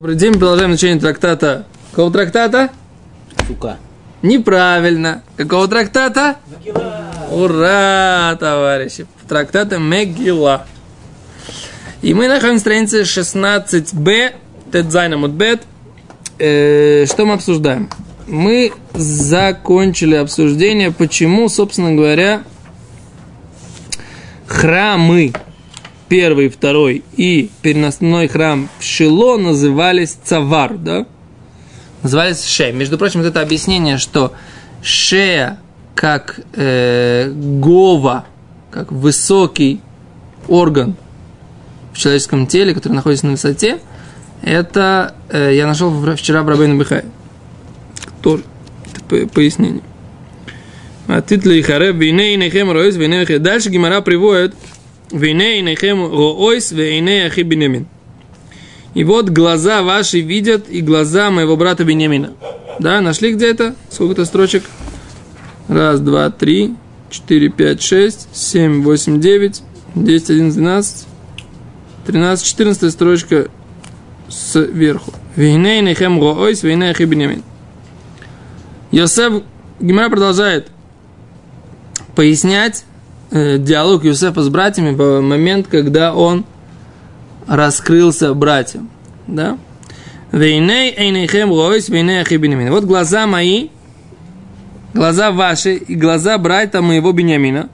Добрый 0.00 0.16
день, 0.16 0.34
продолжаем 0.34 0.70
изучение 0.70 1.00
трактата. 1.00 1.66
Какого 1.90 2.12
трактата? 2.12 2.68
Сука. 3.48 3.78
Неправильно. 4.22 5.24
Какого 5.36 5.66
трактата? 5.66 6.36
Ура, 7.32 8.36
товарищи. 8.38 9.06
Трактата 9.28 9.80
Мегила. 9.80 10.66
И 12.00 12.14
мы 12.14 12.28
находимся 12.28 12.52
на 12.52 12.60
странице 12.60 13.02
16b, 13.02 14.34
Тедзайна 14.70 15.16
Мудбет. 15.16 15.64
Э, 16.38 17.04
Что 17.06 17.26
мы 17.26 17.34
обсуждаем? 17.34 17.90
Мы 18.28 18.70
закончили 18.94 20.14
обсуждение, 20.14 20.92
почему, 20.92 21.48
собственно 21.48 21.92
говоря, 21.96 22.44
храмы 24.46 25.32
первый, 26.08 26.48
второй 26.48 27.04
и 27.16 27.50
переносной 27.62 28.28
храм 28.28 28.68
в 28.78 28.84
Шило 28.84 29.36
назывались 29.36 30.16
Цавар, 30.22 30.76
да? 30.76 31.06
Назывались 32.02 32.44
Шея. 32.44 32.72
Между 32.72 32.98
прочим, 32.98 33.20
вот 33.20 33.26
это 33.26 33.40
объяснение, 33.40 33.98
что 33.98 34.32
Шея 34.82 35.58
как 35.94 36.40
э, 36.54 37.30
Гова, 37.32 38.26
как 38.70 38.92
высокий 38.92 39.80
орган 40.46 40.96
в 41.92 41.98
человеческом 41.98 42.46
теле, 42.46 42.72
который 42.72 42.92
находится 42.92 43.26
на 43.26 43.32
высоте, 43.32 43.80
это 44.42 45.14
э, 45.28 45.54
я 45.54 45.66
нашел 45.66 46.14
вчера 46.14 46.42
в 46.42 46.48
Рабейну 46.48 46.78
Бихай. 46.78 47.04
Тоже 48.22 48.44
это 48.94 49.26
пояснение. 49.26 49.82
А 51.08 51.22
титли 51.22 51.62
Хареб, 51.62 51.96
Виней 51.96 52.36
Нехем 52.36 52.70
Роис, 52.70 52.94
Виней 52.94 53.38
Дальше 53.38 53.70
Гимара 53.70 54.00
приводит 54.00 54.54
Вейней 55.10 55.62
нехем 55.62 56.04
роойс 56.04 56.72
вейней 56.72 57.26
ахи 57.26 57.40
бенемин. 57.40 57.86
И 58.94 59.04
вот 59.04 59.28
глаза 59.28 59.82
ваши 59.82 60.20
видят 60.20 60.68
и 60.68 60.80
глаза 60.80 61.30
моего 61.30 61.56
брата 61.56 61.84
Бенемина. 61.84 62.32
Да, 62.78 63.00
нашли 63.00 63.32
где 63.32 63.50
это? 63.50 63.74
Сколько-то 63.90 64.24
строчек? 64.24 64.64
Раз, 65.68 66.00
два, 66.00 66.30
три, 66.30 66.74
четыре, 67.10 67.48
пять, 67.48 67.82
шесть, 67.82 68.28
семь, 68.32 68.82
восемь, 68.82 69.20
девять, 69.20 69.62
десять, 69.94 70.30
один, 70.30 70.50
двенадцать, 70.50 71.06
тринадцать, 72.06 72.46
четырнадцатая 72.46 72.90
строчка 72.90 73.48
сверху. 74.28 75.12
Вейней 75.36 75.80
нехем 75.82 76.20
роойс 76.20 76.62
вейней 76.62 76.90
ахи 76.90 77.02
бенемин. 77.02 77.44
Йосеф 78.90 79.42
Гимара 79.80 80.08
продолжает 80.08 80.68
пояснять 82.16 82.84
диалог 83.30 84.04
Юсефа 84.04 84.42
с 84.42 84.48
братьями 84.48 84.94
в 84.94 85.20
момент, 85.20 85.68
когда 85.68 86.14
он 86.14 86.44
раскрылся 87.46 88.32
братьям. 88.34 88.90
Да? 89.26 89.58
Вот 90.30 90.40
глаза 92.84 93.26
мои, 93.26 93.68
глаза 94.94 95.30
ваши 95.30 95.74
и 95.74 95.94
глаза 95.94 96.38
братья 96.38 96.80
моего 96.80 97.12
Бениамина. 97.12 97.68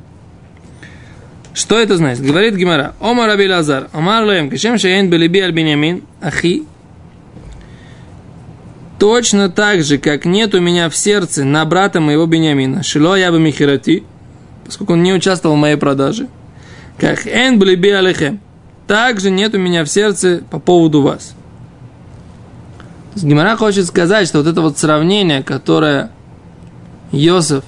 Что 1.53 1.79
это 1.79 1.97
значит? 1.97 2.25
Говорит 2.25 2.57
Гимара. 2.57 2.95
Омар 3.01 3.29
Раби 3.29 3.49
Лазар. 3.49 3.89
Омар 3.93 4.25
Лоем. 4.25 4.51
Кашем 4.51 4.77
шеен 4.77 5.09
белиби 5.09 5.39
аль 5.39 5.53
Бениамин. 5.53 6.03
Ахи. 6.21 6.65
Точно 8.99 9.49
так 9.49 9.85
же, 9.85 9.99
как 9.99 10.25
нет 10.25 10.53
у 10.55 10.61
меня 10.61 10.91
в 10.91 10.97
сердце 10.97 11.45
на 11.45 11.65
брата 11.65 12.01
моего 12.01 12.27
Бениамина. 12.27 12.83
Шило 12.83 13.15
я 13.17 13.31
бы 13.31 13.39
михирати 13.39 14.03
поскольку 14.65 14.95
он 14.95 15.03
не 15.03 15.12
участвовал 15.12 15.57
в 15.57 15.59
моей 15.59 15.77
продаже. 15.77 16.29
Как 16.98 17.27
эн 17.27 17.59
блиби 17.59 17.91
алехем. 17.91 18.41
Также 18.87 19.31
нет 19.31 19.55
у 19.55 19.59
меня 19.59 19.84
в 19.84 19.89
сердце 19.89 20.43
по 20.51 20.59
поводу 20.59 21.03
вас. 21.03 21.34
Гимара 23.17 23.57
хочет 23.57 23.87
сказать, 23.87 24.27
что 24.29 24.39
вот 24.39 24.47
это 24.47 24.61
вот 24.61 24.79
сравнение, 24.79 25.42
которое 25.42 26.11
Йосиф 27.12 27.62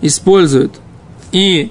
использует 0.00 0.72
и 1.32 1.70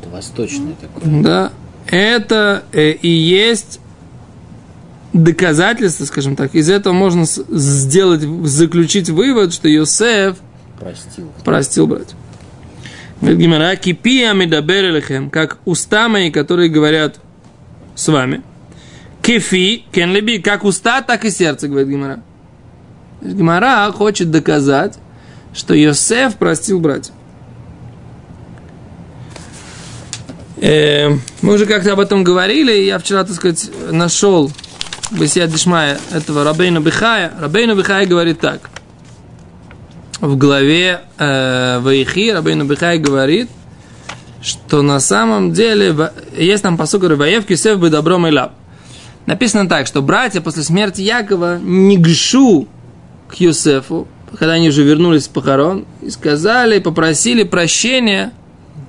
Что 0.00 0.10
восточное 0.10 0.74
такое. 0.80 1.22
да, 1.22 1.52
это 1.86 2.64
э, 2.72 2.90
и 2.92 3.08
есть 3.08 3.80
доказательство, 5.12 6.04
скажем 6.04 6.36
так. 6.36 6.54
Из 6.54 6.68
этого 6.68 6.92
можно 6.92 7.24
сделать, 7.24 8.22
заключить 8.48 9.08
вывод, 9.10 9.52
что 9.54 9.68
Йосеф 9.68 10.36
Простил. 10.78 11.30
простил 11.44 11.86
брать. 11.86 12.14
Гимара, 13.20 13.76
кипи 13.76 14.22
амидабер 14.22 14.86
элехем, 14.86 15.30
как 15.30 15.58
уста 15.66 16.08
мои, 16.08 16.30
которые 16.30 16.70
говорят 16.70 17.20
с 17.94 18.08
вами. 18.08 18.42
Кефи, 19.22 19.84
кен 19.92 20.12
леби, 20.12 20.38
как 20.38 20.64
уста, 20.64 21.02
так 21.02 21.24
и 21.26 21.30
сердце, 21.30 21.68
говорит 21.68 21.88
Гимара. 21.88 22.22
Гимара 23.20 23.92
хочет 23.92 24.30
доказать, 24.30 24.98
что 25.52 25.74
Йосеф 25.74 26.36
простил 26.36 26.80
братьев. 26.80 27.12
Э, 30.56 31.10
мы 31.42 31.54
уже 31.54 31.66
как-то 31.66 31.92
об 31.92 32.00
этом 32.00 32.24
говорили, 32.24 32.72
я 32.72 32.98
вчера, 32.98 33.24
так 33.24 33.34
сказать, 33.34 33.70
нашел 33.90 34.50
Бесия 35.10 35.46
Дишмая 35.46 35.98
этого 36.10 36.44
Рабейна 36.44 36.80
Бихая. 36.80 37.32
Рабейна 37.38 37.74
Бихая 37.74 38.06
говорит 38.06 38.40
так– 38.40 38.70
в 40.20 40.36
главе 40.36 41.00
э, 41.18 41.78
Ваихи 41.80 42.30
Рабейну 42.30 42.64
Бихай 42.64 42.98
говорит, 42.98 43.48
что 44.42 44.82
на 44.82 45.00
самом 45.00 45.52
деле 45.52 45.94
есть 46.36 46.62
там 46.62 46.76
посук 46.76 47.04
Рыбаев 47.04 47.46
Кисев 47.46 47.78
бы 47.78 47.90
добром 47.90 48.26
и 48.26 48.30
лап. 48.30 48.52
Написано 49.26 49.68
так, 49.68 49.86
что 49.86 50.02
братья 50.02 50.40
после 50.40 50.62
смерти 50.62 51.02
Якова 51.02 51.58
не 51.58 51.96
гшу 51.98 52.68
к 53.28 53.34
Юсефу, 53.34 54.08
когда 54.38 54.54
они 54.54 54.68
уже 54.68 54.82
вернулись 54.82 55.24
с 55.24 55.28
похорон, 55.28 55.84
и 56.02 56.10
сказали, 56.10 56.78
попросили 56.78 57.44
прощения, 57.44 58.32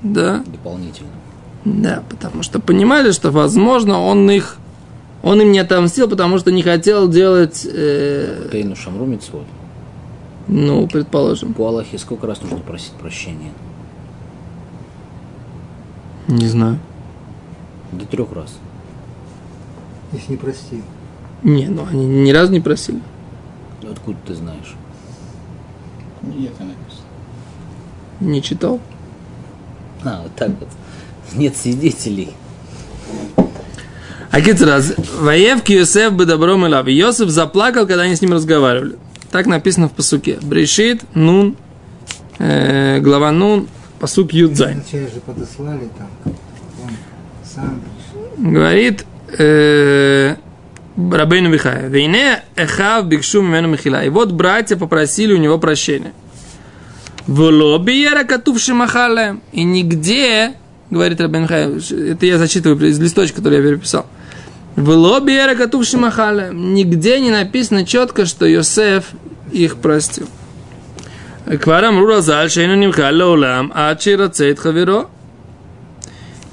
да. 0.01 0.43
Дополнительно. 0.45 1.09
Да, 1.63 2.03
потому 2.09 2.41
что 2.41 2.59
понимали, 2.59 3.11
что, 3.11 3.29
возможно, 3.29 4.01
он 4.01 4.29
их, 4.31 4.57
он 5.21 5.41
им 5.41 5.51
не 5.51 5.59
отомстил, 5.59 6.09
потому 6.09 6.39
что 6.39 6.51
не 6.51 6.63
хотел 6.63 7.07
делать... 7.07 7.67
Э, 7.71 8.47
Пейну 8.51 8.75
Шамру 8.75 9.05
Митцвот. 9.05 9.45
Ну, 10.47 10.87
предположим. 10.87 11.53
По 11.53 11.67
Аллахе 11.67 11.97
сколько 11.97 12.27
раз 12.27 12.41
нужно 12.41 12.59
просить 12.59 12.93
прощения? 12.93 13.51
Не 16.27 16.47
знаю. 16.47 16.79
До 17.91 18.05
трех 18.05 18.31
раз. 18.33 18.57
Если 20.11 20.31
не 20.31 20.37
простил. 20.37 20.81
Не, 21.43 21.67
ну 21.67 21.85
они 21.89 22.05
ни 22.05 22.31
разу 22.31 22.51
не 22.51 22.59
просили. 22.59 23.01
Ну, 23.81 23.91
Откуда 23.91 24.17
ты 24.25 24.35
знаешь? 24.35 24.75
Нет, 26.21 26.51
это 26.53 26.63
написано. 26.65 27.07
Не 28.19 28.41
читал. 28.41 28.79
А, 30.03 30.21
вот 30.23 30.35
так 30.35 30.49
вот. 30.59 30.69
Нет 31.33 31.55
свидетелей. 31.57 32.33
А 34.31 34.39
раз. 34.61 34.93
Воев 35.19 35.67
Йосеф 35.67 36.13
бы 36.13 36.25
добром 36.25 36.65
и. 36.65 36.93
Йосеф 36.93 37.29
заплакал, 37.29 37.85
когда 37.85 38.03
они 38.03 38.15
с 38.15 38.21
ним 38.21 38.33
разговаривали. 38.33 38.97
Так 39.31 39.45
написано 39.45 39.87
в 39.87 39.93
посуке. 39.93 40.37
Брешит, 40.41 41.03
Нун, 41.13 41.55
э, 42.37 42.99
глава 42.99 43.31
Нун, 43.31 43.69
посук 43.99 44.33
Юдзайн. 44.33 44.83
Подослали 45.25 45.89
там. 45.97 46.33
Сам. 47.43 47.81
Говорит 48.37 49.05
э, 49.37 50.35
Рабейну 50.97 51.51
Бихая. 51.51 51.87
Вейне 51.87 52.43
эхав 52.57 53.07
бикшу 53.07 53.41
мимену 53.41 53.69
михила. 53.69 54.03
И 54.03 54.09
вот 54.09 54.33
братья 54.33 54.75
попросили 54.75 55.33
у 55.33 55.37
него 55.37 55.57
прощения. 55.57 56.11
В 57.25 57.39
лобби 57.39 58.09
катувши 58.27 58.73
махале. 58.73 59.37
И 59.53 59.63
нигде, 59.63 60.55
говорит 60.89 61.21
Рабейну 61.21 61.45
Бихая, 61.45 61.79
это 62.11 62.25
я 62.25 62.37
зачитываю 62.37 62.85
из 62.85 62.99
листочка, 62.99 63.37
который 63.37 63.59
я 63.59 63.63
переписал. 63.63 64.07
В 64.75 64.89
лобби 64.89 65.55
Катув 65.55 65.85
Шимахаля. 65.85 66.49
Нигде 66.53 67.19
не 67.19 67.29
написано 67.29 67.85
четко, 67.85 68.25
что 68.25 68.45
Йосеф 68.45 69.05
их 69.51 69.77
простил. 69.77 70.27
Кварам 71.61 71.99
Руразаль 71.99 72.49
Шейну 72.49 72.75
Нимхалля 72.75 73.25
Улам 73.25 73.71
Ачи 73.75 74.15
Рацейт 74.15 74.59
Хаверо. 74.59 75.07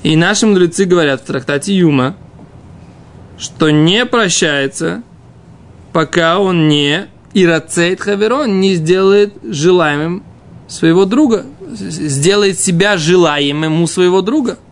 И 0.02 0.16
наши 0.16 0.46
мудрецы 0.46 0.84
говорят 0.84 1.20
в 1.20 1.24
трактате 1.26 1.74
Юма, 1.74 2.16
что 3.36 3.70
не 3.70 4.04
прощается, 4.04 5.02
пока 5.92 6.38
он 6.38 6.68
не 6.68 7.06
Ирацейт 7.34 8.00
Хаверо 8.00 8.44
не 8.44 8.74
сделает 8.74 9.34
желаемым 9.44 10.24
своего 10.66 11.04
друга, 11.04 11.46
сделает 11.70 12.58
себя 12.58 12.96
желаемым 12.96 13.82
у 13.82 13.86
своего 13.86 14.22
друга– 14.22 14.58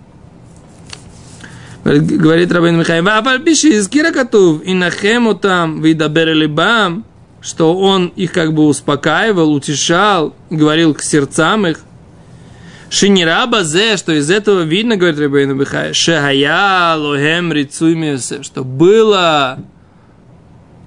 Говорит 1.87 2.51
Рабин 2.51 2.79
Михаил, 2.81 3.05
«Вафаль 3.05 3.41
пиши 3.41 3.69
из 3.69 3.87
Кира 3.87 4.11
Катув, 4.11 4.61
и 4.65 4.75
нахему 4.75 5.35
там, 5.35 5.81
видабер 5.81 6.35
либам, 6.35 7.05
что 7.41 7.79
он 7.79 8.09
их 8.17 8.33
как 8.33 8.55
бы 8.55 8.67
успокаивал, 8.67 9.53
утешал, 9.53 10.35
говорил 10.51 10.95
к 10.95 11.03
сердцам 11.03 11.65
их. 11.69 11.81
Шинира 12.91 13.47
базе, 13.47 13.97
что 13.97 14.13
из 14.13 14.33
этого 14.33 14.63
видно, 14.63 14.97
говорит 14.97 15.21
Рабин 15.21 15.57
Михаил, 15.57 15.95
шахая 15.95 16.97
лохем 16.97 17.53
рицуй 17.53 18.19
что 18.19 18.65
было 18.65 19.61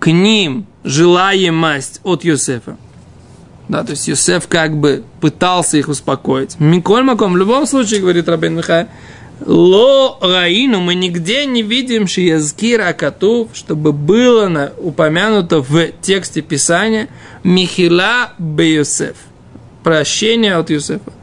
к 0.02 0.08
ним 0.08 0.66
желаемость 0.84 2.02
от 2.04 2.26
Юсефа. 2.26 2.76
Да, 3.70 3.86
то 3.86 3.92
есть 3.92 4.08
Юсеф 4.10 4.48
как 4.48 4.76
бы 4.76 5.04
пытался 5.22 5.78
их 5.78 5.88
успокоить. 5.88 6.60
Миколь 6.60 7.04
Маком, 7.04 7.34
в 7.34 7.38
любом 7.38 7.66
случае, 7.68 8.02
говорит 8.02 8.28
Рабин 8.28 8.58
Михай, 8.58 8.88
Ло 9.46 10.18
Раину 10.22 10.82
мы 10.82 10.96
нигде 10.96 11.46
не 11.46 11.62
видим 11.62 12.08
Шиязкир 12.08 12.82
Акатув, 12.82 13.50
чтобы 13.54 13.94
было 13.94 14.48
на, 14.48 14.74
упомянуто 14.78 15.60
в 15.62 15.88
тексте 16.02 16.42
Писания 16.42 17.08
Михила 17.44 18.34
Бе 18.38 18.76
Юсеф. 18.76 19.16
Прощение 19.84 20.56
от 20.56 20.70
Юсефа. 20.70 21.14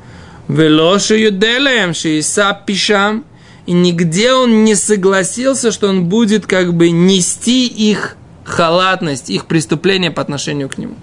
Велоши 0.48 1.16
Юделаем 1.18 1.92
Шииса 1.92 2.58
Пишам. 2.66 3.24
И 3.66 3.72
нигде 3.72 4.32
он 4.32 4.64
не 4.64 4.76
согласился, 4.76 5.72
что 5.72 5.88
он 5.88 6.04
будет 6.04 6.46
как 6.46 6.72
бы 6.72 6.90
нести 6.90 7.66
их 7.66 8.16
халатность, 8.44 9.28
их 9.28 9.46
преступление 9.46 10.12
по 10.12 10.22
отношению 10.22 10.68
к 10.68 10.78
нему. 10.78 10.94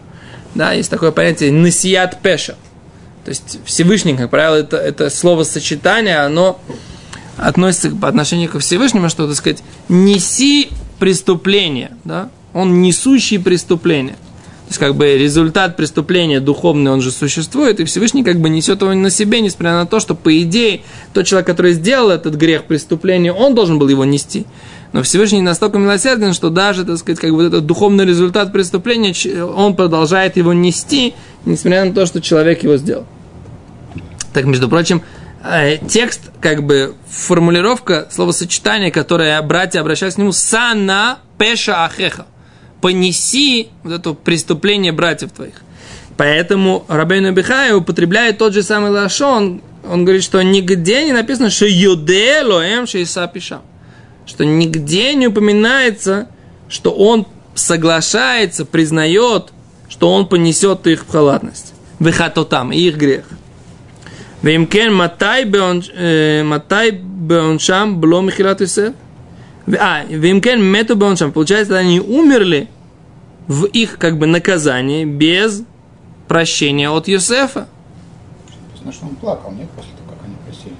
Да, 0.55 0.71
есть 0.71 0.89
такое 0.89 1.11
понятие 1.11 1.51
«насият 1.51 2.21
пеша». 2.21 2.55
То 3.25 3.29
есть 3.29 3.59
Всевышний, 3.65 4.15
как 4.15 4.29
правило, 4.29 4.55
это, 4.55 4.77
это 4.77 5.09
словосочетание, 5.09 6.19
оно 6.19 6.59
относится 7.37 7.91
по 7.91 8.07
отношению 8.07 8.49
к 8.49 8.59
Всевышнему, 8.59 9.09
что, 9.09 9.27
так 9.27 9.35
сказать, 9.35 9.63
неси 9.89 10.69
преступление, 10.99 11.91
да? 12.03 12.29
Он 12.53 12.81
несущий 12.81 13.39
преступление. 13.39 14.13
То 14.13 14.69
есть, 14.69 14.79
как 14.79 14.95
бы, 14.95 15.17
результат 15.17 15.75
преступления 15.75 16.39
духовный, 16.39 16.91
он 16.91 17.01
же 17.01 17.11
существует, 17.11 17.79
и 17.79 17.83
Всевышний 17.83 18.23
как 18.23 18.39
бы 18.39 18.49
несет 18.49 18.81
его 18.81 18.93
на 18.93 19.09
себе, 19.09 19.41
несмотря 19.41 19.73
на 19.73 19.85
то, 19.85 19.99
что, 19.99 20.15
по 20.15 20.41
идее, 20.41 20.81
тот 21.13 21.25
человек, 21.25 21.47
который 21.47 21.73
сделал 21.73 22.11
этот 22.11 22.35
грех, 22.35 22.63
преступление, 22.63 23.33
он 23.33 23.55
должен 23.55 23.77
был 23.77 23.89
его 23.89 24.05
нести. 24.05 24.45
Но 24.93 25.01
Всевышний 25.01 25.41
настолько 25.41 25.79
милосерден, 25.79 26.33
что 26.33 26.49
даже, 26.49 26.85
так 26.85 26.97
сказать, 26.97 27.19
как 27.19 27.33
бы 27.33 27.43
этот 27.43 27.65
духовный 27.65 28.05
результат 28.05 28.53
преступления, 28.53 29.13
он 29.43 29.75
продолжает 29.75 30.37
его 30.37 30.53
нести, 30.53 31.15
несмотря 31.45 31.83
на 31.83 31.93
то, 31.93 32.05
что 32.05 32.21
человек 32.21 32.63
его 32.63 32.77
сделал. 32.77 33.05
Так, 34.33 34.45
между 34.45 34.69
прочим, 34.69 35.01
э, 35.43 35.77
текст, 35.87 36.31
как 36.41 36.63
бы 36.63 36.95
формулировка, 37.07 38.07
словосочетание, 38.11 38.91
которое 38.91 39.41
братья 39.41 39.81
обращались 39.81 40.15
к 40.15 40.17
нему, 40.17 40.31
сана 40.31 41.19
пеша 41.37 41.85
ахеха. 41.85 42.25
Понеси 42.81 43.69
вот 43.83 43.93
это 43.93 44.13
преступление 44.13 44.91
братьев 44.91 45.31
твоих. 45.31 45.55
Поэтому 46.17 46.85
Рабейну 46.87 47.31
Бихай 47.31 47.73
употребляет 47.73 48.37
тот 48.37 48.53
же 48.53 48.61
самый 48.61 48.91
лашон. 48.91 49.61
Он 49.89 50.05
говорит, 50.05 50.23
что 50.23 50.41
нигде 50.41 51.05
не 51.05 51.11
написано, 51.13 51.49
что 51.49 51.65
юде 51.65 52.41
лоэм 52.43 52.87
шейса 52.87 53.27
пишам 53.27 53.61
что 54.25 54.45
нигде 54.45 55.13
не 55.15 55.27
упоминается, 55.27 56.27
что 56.69 56.91
он 56.91 57.27
соглашается, 57.55 58.65
признает, 58.65 59.51
что 59.89 60.11
он 60.11 60.27
понесет 60.27 60.87
их 60.87 61.05
халатность. 61.07 61.73
там 62.49 62.71
и 62.71 62.79
их 62.79 62.97
грех. 62.97 63.25
Вимкен 64.43 64.93
матай 64.93 65.45
беоншам 66.91 67.99
бло 67.99 68.21
михилат 68.21 68.61
А, 69.79 70.03
вимкен 70.09 70.61
мету 70.61 70.95
беоншам. 70.95 71.31
Получается, 71.31 71.77
они 71.77 72.01
умерли 72.01 72.67
в 73.47 73.63
их 73.65 73.97
как 73.97 74.17
бы 74.17 74.27
наказании 74.27 75.05
без 75.05 75.63
прощения 76.27 76.89
от 76.89 77.07
Юсефа. 77.07 77.67
Значит, 78.81 79.01
он 79.03 79.15
плакал, 79.15 79.51
нет, 79.53 79.69
после 79.69 79.91
того, 79.91 80.09
как 80.09 80.19
они 80.25 80.35
просили? 80.45 80.73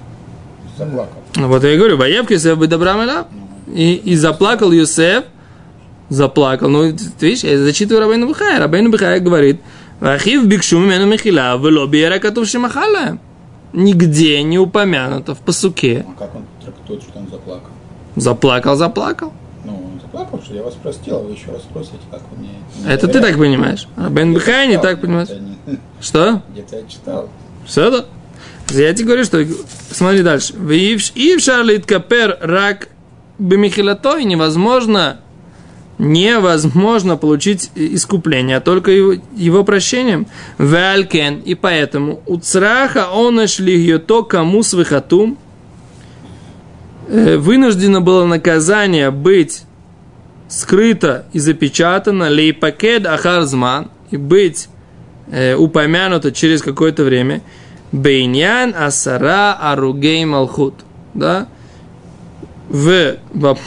Заплакал. 0.76 1.22
Ну, 1.36 1.48
вот 1.48 1.64
я 1.64 1.72
и 1.72 1.78
говорю, 1.78 1.96
Ваев 1.96 2.30
Юсеф 2.30 2.58
бы 2.58 2.66
добра 2.66 3.26
и, 3.74 3.94
и 3.94 4.14
заплакал 4.14 4.72
Юсеф, 4.72 5.24
заплакал. 6.10 6.68
Ну, 6.68 6.92
ты 6.92 7.26
видишь, 7.26 7.44
я 7.44 7.58
зачитываю 7.58 8.04
Рабейну 8.04 8.26
Бухая. 8.26 8.58
Рабейну 8.58 8.90
Бухая 8.90 9.20
говорит, 9.20 9.62
Вахив 10.00 10.44
бикшу 10.46 10.78
мимену 10.78 11.06
михила, 11.06 11.56
вело 11.56 11.86
биера 11.86 12.18
катув 12.18 12.46
шимахала. 12.46 13.18
Нигде 13.74 14.40
не 14.44 14.58
упомянуто 14.58 15.34
в 15.34 15.40
посуке. 15.40 16.06
А 16.08 16.18
как 16.18 16.34
он 16.36 16.44
трактует, 16.62 17.02
что 17.02 17.18
он 17.18 17.28
заплакал? 17.28 17.70
Заплакал, 18.14 18.76
заплакал. 18.76 19.32
Ну, 19.64 19.72
он 19.74 20.00
заплакал, 20.00 20.40
что 20.42 20.54
я 20.54 20.62
вас 20.62 20.74
простил, 20.74 21.16
а 21.16 21.18
вы 21.20 21.32
еще 21.32 21.50
раз 21.50 21.62
спросите, 21.62 21.98
как 22.10 22.20
вы 22.30 22.38
мне... 22.38 22.50
не 22.84 22.88
Это 22.88 23.08
ты 23.08 23.20
так 23.20 23.36
понимаешь. 23.36 23.88
Рабейн 23.96 24.32
Бухая 24.32 24.66
не 24.66 24.74
читал, 24.74 24.82
так 24.84 25.00
понимаешь. 25.00 25.28
не- 25.28 25.78
Что? 26.00 26.42
Где-то 26.52 26.76
я 26.76 26.82
читал. 26.86 27.28
Все 27.66 27.88
это? 27.88 28.06
Я 28.70 28.94
тебе 28.94 29.06
говорю, 29.06 29.24
что... 29.24 29.44
Смотри 29.90 30.22
дальше. 30.22 30.54
И 30.54 31.36
в 31.36 31.40
Шарлит 31.40 31.84
Капер 31.84 32.38
рак 32.40 32.88
бемихилато, 33.40 34.18
и 34.18 34.24
невозможно 34.24 35.20
невозможно 35.98 37.16
получить 37.16 37.70
искупление, 37.74 38.56
а 38.56 38.60
только 38.60 38.90
его, 38.90 39.14
его 39.36 39.64
прощением. 39.64 40.26
Валькен, 40.58 41.40
и 41.40 41.54
поэтому 41.54 42.20
у 42.26 42.36
цраха 42.38 43.08
он 43.10 43.40
ее 43.40 43.98
то 43.98 44.24
кому 44.24 44.62
с 44.62 44.74
выхотум. 44.74 45.38
Вынуждено 47.08 48.00
было 48.00 48.24
наказание 48.24 49.10
быть 49.10 49.64
скрыто 50.48 51.26
и 51.32 51.38
запечатано 51.38 52.28
лейпакед 52.28 53.06
ахарзман 53.06 53.90
и 54.10 54.16
быть 54.16 54.68
э, 55.30 55.54
упомянуто 55.54 56.32
через 56.32 56.62
какое-то 56.62 57.04
время. 57.04 57.42
Бейнян 57.92 58.74
асара 58.76 59.52
аругей 59.54 60.24
малхут. 60.24 60.74
Да? 61.14 61.48
В, 62.68 63.16
в, 63.32 63.58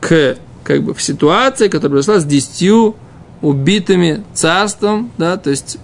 к, 0.00 0.36
как 0.64 0.82
бы, 0.82 0.94
в 0.94 1.02
ситуации, 1.02 1.68
которая 1.68 1.90
произошла 2.02 2.20
с 2.20 2.24
десятью 2.24 2.96
убитыми 3.40 4.24
царством, 4.34 5.10
да, 5.18 5.36
то 5.36 5.50
есть, 5.50 5.78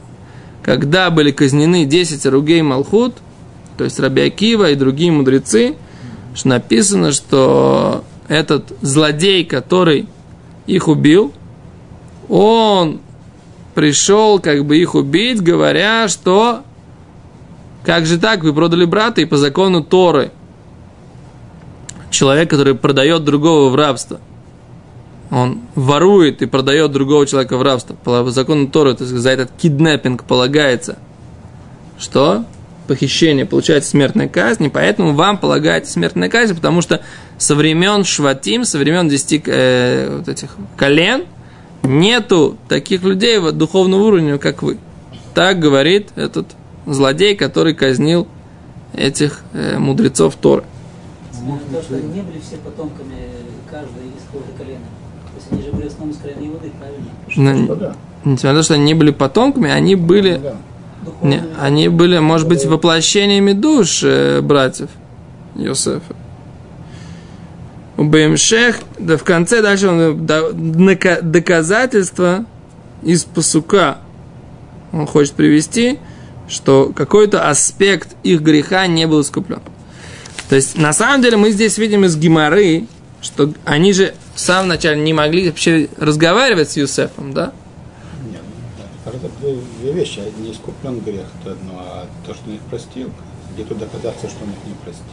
когда 0.62 1.10
были 1.10 1.30
казнены 1.30 1.84
10 1.84 2.24
аругей 2.26 2.62
малхут, 2.62 3.14
то 3.76 3.84
есть 3.84 3.98
Раби 3.98 4.22
Акива 4.22 4.70
и 4.70 4.74
другие 4.74 5.10
мудрецы, 5.10 5.76
что 6.34 6.48
написано, 6.48 7.12
что 7.12 8.04
этот 8.28 8.72
злодей, 8.82 9.44
который 9.44 10.08
их 10.66 10.88
убил, 10.88 11.32
он 12.28 13.00
пришел 13.74 14.38
как 14.38 14.64
бы 14.64 14.76
их 14.76 14.94
убить, 14.94 15.40
говоря, 15.40 16.08
что 16.08 16.62
как 17.84 18.04
же 18.04 18.18
так, 18.18 18.42
вы 18.42 18.52
продали 18.52 18.84
брата, 18.84 19.22
и 19.22 19.24
по 19.24 19.36
закону 19.36 19.82
Торы. 19.82 20.30
Человек, 22.10 22.50
который 22.50 22.74
продает 22.74 23.24
другого 23.24 23.70
в 23.70 23.76
рабство, 23.76 24.20
он 25.30 25.60
ворует 25.74 26.42
и 26.42 26.46
продает 26.46 26.92
другого 26.92 27.26
человека 27.26 27.56
в 27.56 27.62
рабство. 27.62 27.94
По 27.94 28.28
закону 28.30 28.68
Торы, 28.68 28.94
то 28.94 29.04
есть 29.04 29.14
за 29.14 29.30
этот 29.30 29.50
киднеппинг 29.58 30.24
полагается, 30.24 30.98
что 31.98 32.44
похищение 32.86 33.44
получается 33.44 33.90
смертная 33.90 34.28
казнь, 34.28 34.64
и 34.64 34.68
поэтому 34.70 35.12
вам 35.12 35.38
полагается 35.38 35.92
смертная 35.92 36.28
казнь, 36.28 36.54
потому 36.54 36.80
что 36.80 37.02
со 37.36 37.54
времен 37.54 38.04
Шватим, 38.04 38.64
со 38.64 38.78
времен 38.78 39.08
10 39.08 39.42
э, 39.46 40.16
вот 40.18 40.28
этих 40.28 40.56
колен, 40.76 41.24
нету 41.82 42.56
таких 42.68 43.02
людей 43.02 43.38
в 43.38 43.52
духовном 43.52 44.00
уровне, 44.00 44.38
как 44.38 44.62
вы. 44.62 44.78
Так 45.34 45.60
говорит 45.60 46.08
этот 46.16 46.46
злодей, 46.86 47.36
который 47.36 47.74
казнил 47.74 48.26
этих 48.94 49.42
э, 49.52 49.78
мудрецов 49.78 50.34
Торы. 50.36 50.64
На 51.46 51.58
то, 51.76 51.82
что 51.82 51.94
не 51.96 52.22
были 52.22 52.40
все 52.40 52.56
потомками 52.56 53.16
каждой 53.70 54.08
из 54.08 54.56
колена. 54.56 54.80
То 54.80 55.36
есть 55.36 55.52
они 55.52 55.62
же 55.62 55.72
были 55.72 55.87
основном 55.98 56.10
из 56.10 56.16
крайней 56.18 56.48
воды, 56.48 56.72
правильно? 56.78 57.66
Ну 57.66 57.76
да. 57.76 57.96
Несмотря 58.24 58.52
на 58.52 58.58
то, 58.58 58.62
что 58.64 58.74
они 58.74 58.84
не 58.84 58.94
были 58.94 59.10
потомками, 59.10 59.70
они 59.70 59.94
были, 59.94 60.40
Ну 61.04 61.12
да. 61.22 61.28
не, 61.28 61.42
они 61.60 61.88
были, 61.88 62.18
может 62.18 62.48
быть, 62.48 62.64
воплощениями 62.64 63.52
душ 63.52 64.02
э, 64.02 64.40
братьев 64.40 64.88
Йосефа. 65.54 66.14
У 67.96 68.04
Бемшех, 68.04 68.78
да 68.98 69.16
в 69.16 69.24
конце 69.24 69.60
дальше 69.60 69.88
он 69.88 70.24
да, 70.24 70.50
доказательство 70.52 72.44
из 73.02 73.24
пасука 73.24 73.98
он 74.92 75.06
хочет 75.06 75.34
привести, 75.34 75.98
что 76.48 76.92
какой-то 76.94 77.48
аспект 77.48 78.16
их 78.22 78.40
греха 78.40 78.86
не 78.86 79.06
был 79.06 79.20
искуплен. 79.20 79.60
То 80.48 80.56
есть, 80.56 80.78
на 80.78 80.92
самом 80.92 81.20
деле, 81.20 81.36
мы 81.36 81.50
здесь 81.50 81.76
видим 81.76 82.04
из 82.04 82.16
Гимары, 82.16 82.86
что 83.28 83.52
они 83.64 83.92
же 83.92 84.14
в 84.34 84.40
самом 84.40 84.68
начале 84.68 85.00
не 85.00 85.12
могли 85.12 85.48
вообще 85.48 85.88
разговаривать 85.98 86.70
с 86.70 86.76
Юсефом, 86.76 87.32
да? 87.32 87.52
Нет, 88.24 88.40
ну, 89.04 89.12
это 89.12 89.30
две, 89.80 89.92
вещи. 89.92 90.20
Не 90.38 90.52
искуплен 90.52 91.00
грех, 91.00 91.26
это 91.40 91.52
одно, 91.52 91.72
а 91.78 92.06
то, 92.26 92.34
что 92.34 92.48
он 92.48 92.56
их 92.56 92.60
простил, 92.62 93.10
где 93.54 93.64
тут 93.64 93.78
доказаться, 93.78 94.28
что 94.28 94.44
он 94.44 94.50
их 94.50 94.66
не 94.66 94.74
простил. 94.82 95.04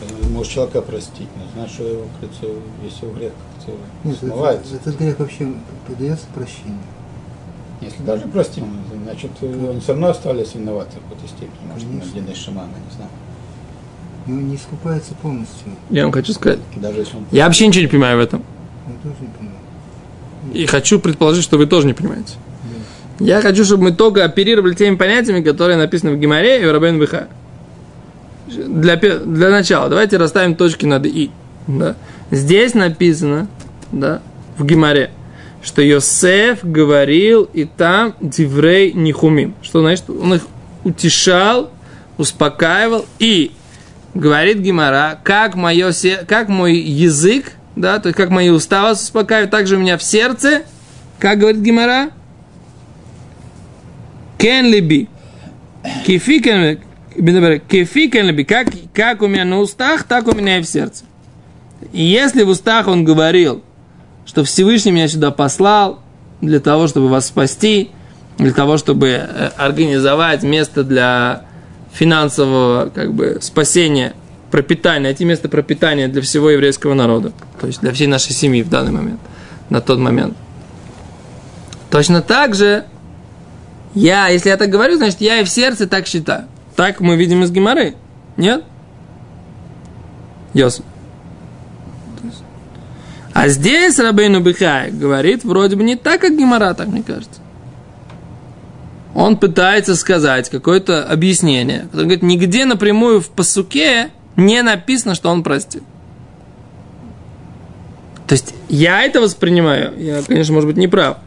Ты 0.00 0.28
Можешь 0.28 0.52
человека 0.52 0.82
простить, 0.82 1.28
но 1.36 1.44
знаешь, 1.54 1.70
что 1.70 1.84
его, 1.84 2.04
кажется, 2.20 2.46
весь 2.82 2.98
его 3.00 3.12
грех 3.12 3.32
как-то 3.56 3.72
Нет, 4.02 4.18
смывается. 4.18 4.74
этот, 4.74 4.88
этот 4.88 5.00
грех 5.00 5.18
вообще 5.18 5.52
подается 5.86 6.26
прощению. 6.34 6.78
Если 7.80 8.02
даже 8.02 8.26
простим, 8.28 8.80
значит, 9.04 9.30
они 9.40 9.80
все 9.80 9.92
равно 9.92 10.08
остались 10.08 10.54
виноваты 10.54 10.98
в 10.98 11.02
какой-то 11.08 11.28
степени. 11.28 11.72
Может, 11.72 11.88
Конечно. 11.88 12.18
Медина 12.18 12.34
Шамана, 12.34 12.68
не 12.68 12.96
знаю. 12.96 13.10
И 14.26 14.32
он 14.32 14.48
не 14.48 14.56
искупается 14.56 15.14
полностью. 15.14 15.66
Я 15.90 16.04
вам 16.04 16.12
хочу 16.12 16.32
сказать. 16.32 16.58
Даже 16.76 17.00
если 17.00 17.16
он... 17.16 17.26
Я 17.30 17.46
вообще 17.46 17.66
ничего 17.66 17.82
не 17.82 17.88
понимаю 17.88 18.18
в 18.18 18.20
этом. 18.20 18.42
Я 18.86 18.94
тоже 19.02 19.16
не 19.20 19.28
понимаю. 19.28 19.58
И 20.52 20.66
хочу 20.66 20.98
предположить, 20.98 21.42
что 21.42 21.58
вы 21.58 21.66
тоже 21.66 21.86
не 21.86 21.94
понимаете. 21.94 22.34
Я 23.20 23.40
хочу, 23.40 23.64
чтобы 23.64 23.84
мы 23.84 23.92
только 23.92 24.24
оперировали 24.24 24.74
теми 24.74 24.96
понятиями, 24.96 25.42
которые 25.42 25.76
написаны 25.76 26.12
в 26.12 26.18
Гимаре 26.18 26.62
и 26.62 26.66
в 26.66 26.72
Рабейн 26.72 26.98
Быха. 26.98 27.28
Для, 28.48 28.96
для 28.96 29.50
начала 29.50 29.88
давайте 29.88 30.16
расставим 30.16 30.54
точки 30.54 30.84
над 30.84 31.06
«и». 31.06 31.30
Да? 31.66 31.96
Здесь 32.30 32.74
написано 32.74 33.48
да, 33.92 34.20
в 34.58 34.66
Гимаре, 34.66 35.10
что 35.62 35.80
Йосеф 35.80 36.58
говорил 36.62 37.48
и 37.52 37.64
там 37.64 38.14
диврей 38.20 38.92
нихумим. 38.92 39.54
Что 39.62 39.80
значит? 39.80 40.10
Он 40.10 40.34
их 40.34 40.42
утешал, 40.82 41.70
успокаивал 42.18 43.06
и 43.18 43.52
говорит 44.14 44.58
Гимара, 44.58 45.18
как, 45.22 45.54
мое, 45.54 45.92
как 46.26 46.48
мой 46.48 46.76
язык, 46.76 47.52
да, 47.76 47.98
то 47.98 48.08
есть 48.08 48.16
как 48.16 48.30
мои 48.30 48.50
уста 48.50 48.82
вас 48.82 49.02
успокаивают, 49.02 49.50
так 49.50 49.66
же 49.66 49.76
у 49.76 49.80
меня 49.80 49.98
в 49.98 50.02
сердце, 50.02 50.62
как 51.18 51.38
говорит 51.38 51.60
Гимара, 51.60 52.10
кен 54.38 54.66
либи, 54.66 55.08
кефи 56.06 56.40
кен 56.40 56.78
либи, 57.16 57.62
кефи 57.68 58.08
кен 58.08 58.26
либи, 58.26 58.44
как, 58.44 58.68
как 58.92 59.22
у 59.22 59.26
меня 59.26 59.44
на 59.44 59.58
устах, 59.58 60.04
так 60.04 60.28
у 60.28 60.32
меня 60.34 60.58
и 60.58 60.62
в 60.62 60.66
сердце. 60.66 61.04
И 61.92 62.02
если 62.02 62.42
в 62.44 62.48
устах 62.48 62.86
он 62.88 63.04
говорил, 63.04 63.62
что 64.26 64.44
Всевышний 64.44 64.92
меня 64.92 65.08
сюда 65.08 65.30
послал 65.30 66.00
для 66.40 66.60
того, 66.60 66.86
чтобы 66.86 67.08
вас 67.08 67.26
спасти, 67.26 67.90
для 68.38 68.52
того, 68.52 68.78
чтобы 68.78 69.08
э, 69.08 69.50
организовать 69.56 70.42
место 70.42 70.82
для 70.82 71.43
финансового 71.94 72.90
как 72.90 73.14
бы, 73.14 73.38
спасения, 73.40 74.14
пропитания, 74.50 75.00
найти 75.00 75.24
место 75.24 75.48
пропитания 75.48 76.08
для 76.08 76.20
всего 76.20 76.50
еврейского 76.50 76.94
народа, 76.94 77.32
то 77.60 77.66
есть 77.66 77.80
для 77.80 77.92
всей 77.92 78.08
нашей 78.08 78.32
семьи 78.32 78.62
в 78.62 78.68
данный 78.68 78.92
момент, 78.92 79.20
на 79.70 79.80
тот 79.80 79.98
момент. 79.98 80.36
Точно 81.90 82.20
так 82.20 82.54
же 82.54 82.84
я, 83.94 84.28
если 84.28 84.48
я 84.48 84.56
так 84.56 84.68
говорю, 84.68 84.96
значит, 84.96 85.20
я 85.20 85.40
и 85.40 85.44
в 85.44 85.48
сердце 85.48 85.86
так 85.86 86.06
считаю. 86.06 86.46
Так 86.74 87.00
мы 87.00 87.16
видим 87.16 87.44
из 87.44 87.52
Гимары. 87.52 87.94
Нет? 88.36 88.64
Йосиф. 90.52 90.84
А 93.32 93.48
здесь 93.48 93.98
Рабейну 93.98 94.40
Бихай 94.40 94.90
говорит 94.90 95.44
вроде 95.44 95.76
бы 95.76 95.82
не 95.82 95.96
так, 95.96 96.20
как 96.20 96.36
Гимара, 96.36 96.74
так 96.74 96.88
мне 96.88 97.02
кажется. 97.02 97.40
Он 99.14 99.36
пытается 99.36 99.94
сказать 99.94 100.50
какое-то 100.50 101.04
объяснение. 101.04 101.88
Он 101.92 102.00
говорит, 102.00 102.22
нигде 102.22 102.64
напрямую 102.64 103.20
в 103.20 103.28
посуке 103.28 104.10
не 104.36 104.60
написано, 104.62 105.14
что 105.14 105.30
он 105.30 105.42
простил. 105.42 105.82
То 108.26 108.32
есть 108.32 108.54
я 108.68 109.02
это 109.02 109.20
воспринимаю, 109.20 109.92
я, 109.98 110.22
конечно, 110.22 110.54
может 110.54 110.68
быть, 110.68 110.76
не 110.76 110.88
прав. 110.88 111.18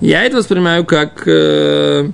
Я 0.00 0.22
это 0.22 0.38
воспринимаю 0.38 0.86
как 0.86 1.24
э, 1.26 2.10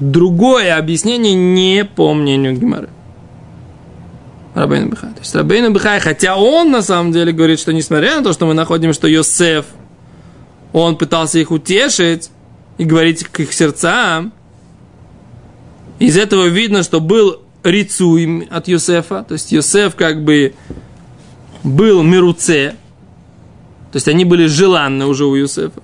другое 0.00 0.76
объяснение 0.76 1.34
не 1.34 1.84
по 1.84 2.12
мнению 2.12 2.56
Гимары. 2.56 2.88
Рабейну 4.54 4.88
Бихай. 4.88 5.10
То 5.10 5.20
есть 5.20 5.34
Рабейну 5.34 5.70
Бихай, 5.70 6.00
хотя 6.00 6.36
он 6.36 6.72
на 6.72 6.82
самом 6.82 7.12
деле 7.12 7.32
говорит, 7.32 7.60
что 7.60 7.72
несмотря 7.72 8.16
на 8.16 8.24
то, 8.24 8.32
что 8.32 8.46
мы 8.46 8.54
находим, 8.54 8.92
что 8.92 9.06
Йосеф, 9.06 9.66
он 10.72 10.96
пытался 10.96 11.38
их 11.38 11.50
утешить 11.52 12.30
и 12.78 12.84
говорить 12.84 13.24
к 13.24 13.40
их 13.40 13.52
сердцам, 13.52 14.32
из 15.98 16.16
этого 16.16 16.46
видно, 16.46 16.82
что 16.82 17.00
был 17.00 17.42
рицуй 17.62 18.46
от 18.50 18.68
Йосефа, 18.68 19.24
то 19.26 19.34
есть 19.34 19.52
Йосеф 19.52 19.96
как 19.96 20.22
бы 20.24 20.54
был 21.62 22.02
мируце, 22.02 22.76
то 23.92 23.96
есть 23.96 24.08
они 24.08 24.24
были 24.24 24.46
желанны 24.46 25.06
уже 25.06 25.24
у 25.24 25.34
Юсефа. 25.34 25.82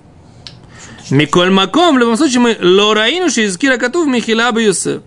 Миколь 1.09 1.51
Маком, 1.51 1.95
в 1.95 1.97
любом 1.97 2.15
случае, 2.15 2.39
мы 2.39 2.57
лораину, 2.61 3.29
что 3.29 3.41
из 3.41 3.57
Кира 3.57 3.77
Катув 3.77 4.07
Михила 4.07 4.51
бы 4.51 4.63
Юсеф. 4.63 5.01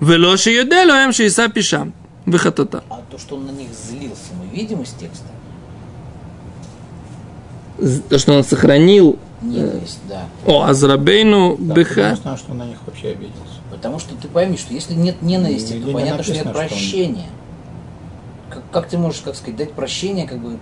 Вело 0.00 0.36
шиюдело 0.36 0.92
эм 0.92 1.12
шииса 1.12 1.48
пишам. 1.48 1.92
Выхотота. 2.26 2.84
А 2.90 3.02
то, 3.10 3.18
что 3.18 3.36
он 3.36 3.46
на 3.46 3.50
них 3.50 3.68
злился, 3.70 4.34
мы 4.34 4.54
видим 4.54 4.82
из 4.82 4.90
текста? 4.90 5.26
То, 8.08 8.18
что 8.18 8.32
он 8.34 8.44
сохранил. 8.44 9.18
Ненависть, 9.46 10.00
да. 10.08 10.24
О, 10.46 10.62
Азрабейну 10.64 11.56
Да, 11.58 11.74
Беха. 11.74 12.00
Я 12.00 12.16
знаю, 12.16 12.36
что 12.36 12.54
на 12.54 12.64
них 12.64 12.78
вообще 12.86 13.08
обиделся. 13.08 13.36
Потому 13.70 13.98
что 13.98 14.14
ты 14.20 14.28
пойми, 14.28 14.56
что 14.56 14.72
если 14.74 14.94
нет 14.94 15.22
ненависти, 15.22 15.72
Нигде 15.74 15.82
то 15.82 15.88
не 15.88 15.94
понятно, 15.94 16.22
что 16.22 16.32
нет 16.32 16.44
написано, 16.44 16.66
что 16.66 16.74
он- 16.74 16.78
прощения. 16.80 17.26
Как, 18.50 18.62
как 18.70 18.88
ты 18.88 18.98
можешь, 18.98 19.20
как 19.20 19.34
сказать, 19.36 19.56
дать 19.56 19.72
прощение, 19.72 20.26
как 20.26 20.38
бы, 20.38 20.58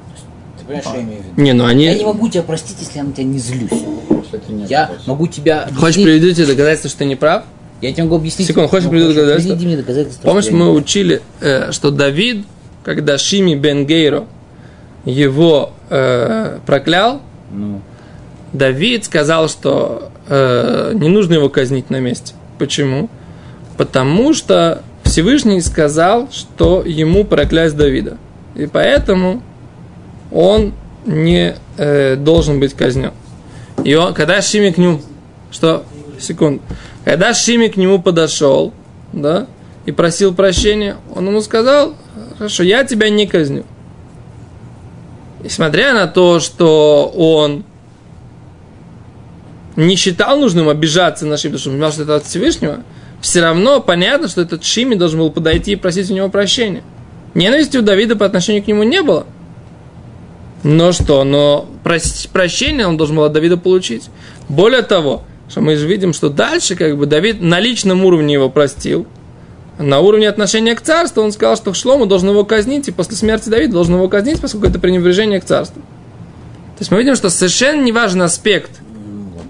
ты 0.58 0.64
понимаешь, 0.64 0.84
что 0.84 0.96
я 0.96 1.02
имею 1.02 1.22
в 1.22 1.24
виду? 1.26 1.40
Не, 1.42 1.52
ну 1.52 1.64
они... 1.66 1.84
Я 1.84 1.94
не 1.98 2.04
могу 2.04 2.28
тебя 2.28 2.42
простить, 2.42 2.76
если 2.80 2.98
я 2.98 3.04
на 3.04 3.12
тебя 3.12 3.24
не 3.24 3.38
злюсь. 3.38 3.70
Если 3.70 4.38
ты 4.38 4.52
не 4.52 4.64
Я 4.66 4.86
согласен. 4.86 5.02
могу 5.10 5.26
тебя... 5.26 5.64
Хочешь 5.66 5.82
объяснить- 5.96 6.04
приведу 6.06 6.32
тебе 6.34 6.46
доказательство, 6.46 6.90
что 6.90 6.98
ты 7.00 7.04
не 7.04 7.16
прав? 7.16 7.44
Я 7.82 7.92
тебе 7.92 8.04
могу 8.04 8.16
объяснить. 8.16 8.48
Секунду, 8.48 8.68
хочешь 8.68 8.84
Ну, 8.84 8.90
приведу 8.92 9.12
доказательство? 9.14 9.50
Приведи 9.50 9.66
мне 9.66 9.76
доказательство. 9.76 10.22
Помнишь, 10.26 10.44
что 10.44 10.54
мы 10.54 10.72
учили, 10.72 11.20
э, 11.40 11.70
что 11.72 11.90
Давид, 11.90 12.46
когда 12.82 13.18
Шими 13.18 13.54
бен 13.54 13.84
Гейро 13.86 14.24
его 15.04 15.72
э, 15.90 16.58
проклял, 16.64 17.20
Ну, 17.52 17.80
Давид 18.54 19.04
сказал, 19.04 19.48
что 19.48 20.12
э, 20.28 20.92
не 20.94 21.08
нужно 21.08 21.34
его 21.34 21.48
казнить 21.48 21.90
на 21.90 21.98
месте. 22.00 22.34
Почему? 22.58 23.10
Потому 23.76 24.32
что 24.32 24.82
Всевышний 25.02 25.60
сказал, 25.60 26.30
что 26.30 26.82
ему 26.86 27.24
проклясть 27.24 27.76
Давида. 27.76 28.16
И 28.54 28.66
поэтому 28.66 29.42
он 30.30 30.72
не 31.04 31.56
э, 31.76 32.14
должен 32.14 32.60
быть 32.60 32.74
казнен. 32.74 33.12
И 33.82 33.92
он, 33.96 34.14
когда 34.14 34.40
Шими 34.40 34.70
к 34.70 34.78
нему... 34.78 35.00
Что? 35.50 35.84
Секунду. 36.20 36.62
Когда 37.04 37.34
Шими 37.34 37.66
к 37.66 37.76
нему 37.76 38.00
подошел, 38.00 38.72
да, 39.12 39.48
и 39.84 39.90
просил 39.90 40.32
прощения, 40.32 40.96
он 41.12 41.26
ему 41.26 41.40
сказал, 41.40 41.94
хорошо, 42.38 42.62
я 42.62 42.84
тебя 42.84 43.10
не 43.10 43.26
казню. 43.26 43.64
И 45.42 45.48
смотря 45.48 45.92
на 45.92 46.06
то, 46.06 46.38
что 46.38 47.12
он 47.14 47.64
не 49.76 49.96
считал 49.96 50.38
нужным 50.38 50.68
обижаться 50.68 51.26
на 51.26 51.36
Шими, 51.36 51.52
потому 51.52 51.60
что 51.60 51.70
он 51.70 51.76
понимал, 51.76 51.92
что 51.92 52.02
это 52.02 52.16
от 52.16 52.24
Всевышнего, 52.24 52.80
все 53.20 53.40
равно 53.40 53.80
понятно, 53.80 54.28
что 54.28 54.42
этот 54.42 54.64
Шими 54.64 54.94
должен 54.94 55.20
был 55.20 55.30
подойти 55.30 55.72
и 55.72 55.76
просить 55.76 56.10
у 56.10 56.14
него 56.14 56.28
прощения. 56.28 56.82
Ненависти 57.34 57.76
у 57.76 57.82
Давида 57.82 58.16
по 58.16 58.26
отношению 58.26 58.62
к 58.62 58.66
нему 58.66 58.82
не 58.82 59.02
было. 59.02 59.26
Но 60.62 60.92
что? 60.92 61.24
Но 61.24 61.68
прос- 61.82 62.28
прощение 62.32 62.86
он 62.86 62.96
должен 62.96 63.16
был 63.16 63.24
от 63.24 63.32
Давида 63.32 63.56
получить. 63.56 64.04
Более 64.48 64.82
того, 64.82 65.24
что 65.48 65.60
мы 65.60 65.76
же 65.76 65.86
видим, 65.86 66.12
что 66.12 66.28
дальше 66.28 66.76
как 66.76 66.96
бы 66.96 67.06
Давид 67.06 67.40
на 67.40 67.60
личном 67.60 68.04
уровне 68.04 68.34
его 68.34 68.48
простил, 68.48 69.06
на 69.78 70.00
уровне 70.00 70.28
отношения 70.28 70.74
к 70.74 70.80
царству 70.80 71.22
он 71.22 71.32
сказал, 71.32 71.56
что 71.56 71.74
Шлому 71.74 72.06
должен 72.06 72.30
его 72.30 72.44
казнить, 72.44 72.88
и 72.88 72.92
после 72.92 73.16
смерти 73.16 73.48
Давида 73.48 73.72
должен 73.72 73.94
его 73.94 74.08
казнить, 74.08 74.40
поскольку 74.40 74.68
это 74.68 74.78
пренебрежение 74.78 75.40
к 75.40 75.44
царству. 75.44 75.82
То 75.82 76.80
есть 76.80 76.90
мы 76.90 76.98
видим, 76.98 77.16
что 77.16 77.28
совершенно 77.28 77.82
не 77.82 77.92
важен 77.92 78.22
аспект, 78.22 78.70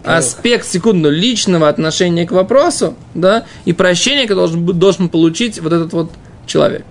аспект, 0.05 0.67
секунду, 0.67 1.11
личного 1.11 1.69
отношения 1.69 2.27
к 2.27 2.33
вопросу, 2.33 2.95
да, 3.15 3.45
и 3.65 3.73
прощение, 3.73 4.27
которое 4.27 4.49
должен, 4.49 4.79
должен 4.79 5.09
получить 5.09 5.61
вот 5.61 5.73
этот 5.73 5.93
вот 5.93 6.11
человек. 6.47 6.85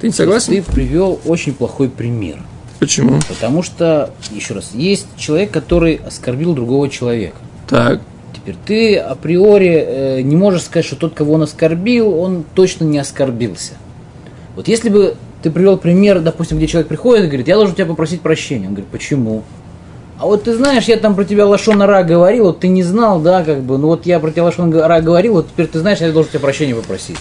Ты 0.00 0.08
не 0.08 0.12
согласен? 0.12 0.54
Ты 0.54 0.62
привел 0.62 1.20
очень 1.24 1.52
плохой 1.52 1.88
пример. 1.88 2.38
Почему? 2.78 3.20
Потому 3.28 3.62
что, 3.62 4.10
еще 4.30 4.54
раз, 4.54 4.70
есть 4.74 5.06
человек, 5.16 5.50
который 5.50 5.96
оскорбил 5.96 6.54
другого 6.54 6.88
человека. 6.88 7.36
Так. 7.68 8.00
Теперь 8.34 8.54
ты 8.64 8.96
априори 8.96 9.84
э, 9.86 10.20
не 10.22 10.36
можешь 10.36 10.62
сказать, 10.62 10.86
что 10.86 10.96
тот, 10.96 11.14
кого 11.14 11.34
он 11.34 11.42
оскорбил, 11.42 12.14
он 12.14 12.44
точно 12.54 12.84
не 12.84 12.98
оскорбился. 12.98 13.72
Вот 14.54 14.68
если 14.68 14.90
бы 14.90 15.16
ты 15.42 15.50
привел 15.50 15.76
пример, 15.76 16.20
допустим, 16.20 16.58
где 16.58 16.66
человек 16.66 16.88
приходит 16.88 17.24
и 17.24 17.28
говорит, 17.28 17.48
я 17.48 17.56
должен 17.56 17.74
тебя 17.74 17.86
попросить 17.86 18.20
прощения. 18.20 18.66
Он 18.66 18.74
говорит, 18.74 18.90
почему? 18.90 19.42
А 20.18 20.26
вот 20.26 20.42
ты 20.42 20.56
знаешь, 20.56 20.84
я 20.84 20.96
там 20.96 21.14
про 21.14 21.24
тебя 21.24 21.46
лошон 21.46 21.80
ра 21.80 22.02
говорил, 22.02 22.46
вот 22.46 22.58
ты 22.58 22.66
не 22.66 22.82
знал, 22.82 23.20
да, 23.20 23.44
как 23.44 23.62
бы, 23.62 23.78
ну 23.78 23.86
вот 23.86 24.04
я 24.04 24.18
про 24.18 24.32
тебя 24.32 24.44
лошон 24.44 24.74
ра 24.74 25.00
говорил, 25.00 25.34
вот 25.34 25.48
теперь 25.48 25.68
ты 25.68 25.78
знаешь, 25.78 26.00
я 26.00 26.10
должен 26.10 26.32
тебя 26.32 26.40
прощения 26.40 26.74
попросить. 26.74 27.18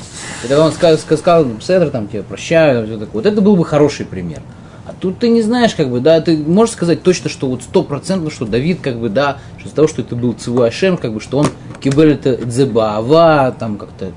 И 0.50 0.52
он 0.52 0.72
сказал, 0.72 0.98
сказал, 0.98 1.46
Седр, 1.62 1.92
там, 1.92 2.08
тебя 2.08 2.24
прощаю, 2.24 2.88
все 2.88 2.98
такое. 2.98 3.22
Вот 3.22 3.26
это 3.28 3.40
был 3.40 3.56
бы 3.56 3.66
хороший 3.66 4.08
пример. 4.08 4.42
А 4.88 4.94
тут 5.00 5.20
ты 5.20 5.30
не 5.30 5.44
знаешь, 5.44 5.76
как 5.76 5.92
бы, 5.92 6.00
да, 6.00 6.20
ты 6.22 6.38
можешь 6.38 6.74
сказать 6.74 7.04
точно, 7.04 7.30
что 7.30 7.48
вот 7.48 7.62
стопроцентно, 7.62 8.32
что 8.32 8.46
Давид, 8.46 8.80
как 8.82 8.98
бы, 8.98 9.10
да, 9.10 9.38
что 9.60 9.68
из-за 9.68 9.76
того, 9.76 9.88
что 9.88 10.02
это 10.02 10.16
был 10.16 10.34
Циву 10.34 10.64
Ашем, 10.64 10.98
как 10.98 11.14
бы, 11.14 11.22
что 11.22 11.38
он 11.38 11.48
кибель 11.80 12.14
это 12.14 12.36
дзебаава, 12.38 13.56
там 13.60 13.78
как-то, 13.78 14.12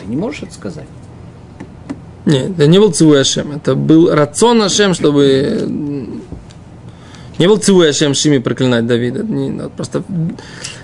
ты 0.00 0.06
не 0.06 0.16
можешь 0.16 0.42
это 0.42 0.52
сказать? 0.52 0.86
Не, 2.24 2.48
это 2.48 2.66
не 2.66 2.80
был 2.80 2.90
Цивуй 2.90 3.20
Ашем, 3.20 3.52
это 3.52 3.76
был 3.76 4.12
рацион 4.12 4.62
Ашем, 4.62 4.94
чтобы... 4.94 5.68
Не 7.38 7.48
был 7.48 7.58
Цивуй 7.58 7.90
Ашем 7.90 8.14
Шими 8.14 8.38
проклинать 8.38 8.86
Давида. 8.86 9.22
Не, 9.22 9.50
ну, 9.50 9.70
просто... 9.70 10.02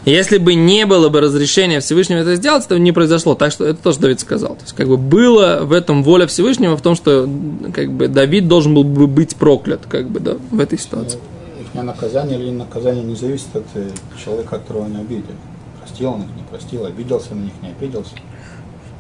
Если 0.05 0.39
бы 0.39 0.55
не 0.55 0.85
было 0.85 1.09
бы 1.09 1.21
разрешения 1.21 1.81
Всевышнего 1.81 2.19
это 2.19 2.35
сделать, 2.35 2.67
то 2.69 2.79
не 2.79 2.93
произошло. 2.93 3.35
Так 3.35 3.53
что 3.53 3.65
это 3.65 3.83
тоже 3.83 4.01
Давид 4.01 4.21
сказал. 4.21 4.57
То 4.57 4.63
есть, 4.63 4.75
как 4.75 4.89
бы 4.89 4.97
было 4.97 5.61
в 5.63 5.73
этом 5.73 6.03
воля 6.03 6.27
Всевышнего 6.27 6.77
в 6.77 6.83
том, 6.83 6.95
что 6.95 7.29
как 7.73 7.93
бы 7.93 8.09
Давид 8.09 8.49
должен 8.49 8.75
был 8.75 8.85
бы 8.85 9.07
быть 9.07 9.37
проклят, 9.37 9.87
как 9.89 10.09
бы, 10.09 10.21
да, 10.21 10.37
в 10.51 10.61
этой 10.61 10.79
ситуации. 10.79 11.19
Их 11.61 11.83
наказание 11.83 12.39
или 12.39 12.51
наказание 12.51 13.05
не 13.05 13.15
зависит 13.15 13.55
от 13.55 13.65
э, 13.75 13.89
человека, 14.23 14.59
которого 14.59 14.87
они 14.87 14.97
обидели. 14.97 15.35
Простил 15.81 16.11
он 16.11 16.23
их, 16.23 16.29
не 16.37 16.43
простил, 16.43 16.85
обиделся 16.85 17.35
на 17.35 17.45
них, 17.45 17.53
не 17.63 17.69
обиделся. 17.69 18.15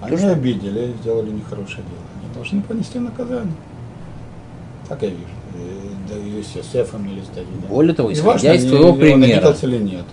Они 0.00 0.16
обидели, 0.16 0.94
сделали 1.02 1.30
нехорошее 1.30 1.84
дело. 1.88 2.00
Они 2.22 2.34
должны 2.34 2.62
понести 2.62 2.98
наказание. 2.98 3.54
Так 4.92 5.02
я 5.02 5.08
вижу. 5.08 5.20
Э, 5.54 6.10
Да 6.10 6.18
и 6.18 6.42
с 6.42 6.54
Йосефом 6.54 7.06
или 7.06 7.22
с 7.22 7.28
Давидом. 7.28 7.70
Более 7.70 7.94
того, 7.94 8.12
исходя 8.12 8.54
из 8.54 8.66
твоего 8.66 8.92
примера, 8.92 9.56
или 9.62 9.78
нет. 9.78 10.04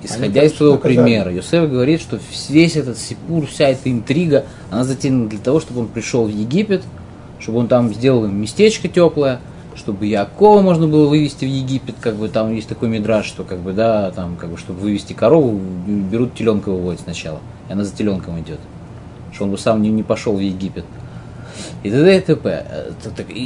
Исходя 0.00 0.44
из 0.44 0.52
твоего 0.52 0.76
примера, 0.78 1.32
Юсеф 1.32 1.68
говорит, 1.68 2.00
что 2.00 2.20
весь 2.48 2.76
этот 2.76 2.98
сипур, 2.98 3.46
вся 3.46 3.68
эта 3.68 3.90
интрига, 3.90 4.44
она 4.70 4.84
затеяна 4.84 5.28
для 5.28 5.40
того, 5.40 5.58
чтобы 5.58 5.80
он 5.80 5.88
пришел 5.88 6.26
в 6.26 6.28
Египет, 6.28 6.84
чтобы 7.40 7.58
он 7.58 7.66
там 7.66 7.92
сделал 7.92 8.26
им 8.26 8.40
местечко 8.40 8.86
теплое, 8.86 9.40
чтобы 9.74 10.06
Якова 10.06 10.60
можно 10.60 10.86
было 10.86 11.08
вывести 11.08 11.44
в 11.44 11.48
Египет, 11.48 11.96
как 12.00 12.14
бы 12.14 12.28
там 12.28 12.54
есть 12.54 12.68
такой 12.68 12.88
мидраж, 12.88 13.26
что 13.26 13.42
как 13.42 13.58
бы, 13.58 13.72
да, 13.72 14.12
там, 14.12 14.36
как 14.36 14.50
бы, 14.50 14.56
чтобы 14.56 14.78
вывести 14.78 15.14
корову, 15.14 15.58
берут 15.58 16.34
теленка 16.34 16.68
выводят 16.70 17.00
сначала, 17.00 17.40
и 17.68 17.72
она 17.72 17.82
за 17.82 17.92
теленком 17.92 18.38
идет, 18.38 18.60
что 19.32 19.46
он 19.46 19.50
бы 19.50 19.58
сам 19.58 19.82
не, 19.82 19.88
не 19.90 20.04
пошел 20.04 20.36
в 20.36 20.40
Египет. 20.40 20.84
И 21.82 21.90
т.д. 21.90 22.16
и 22.16 22.20
т.п. 22.20 22.66
Э, 22.70 22.90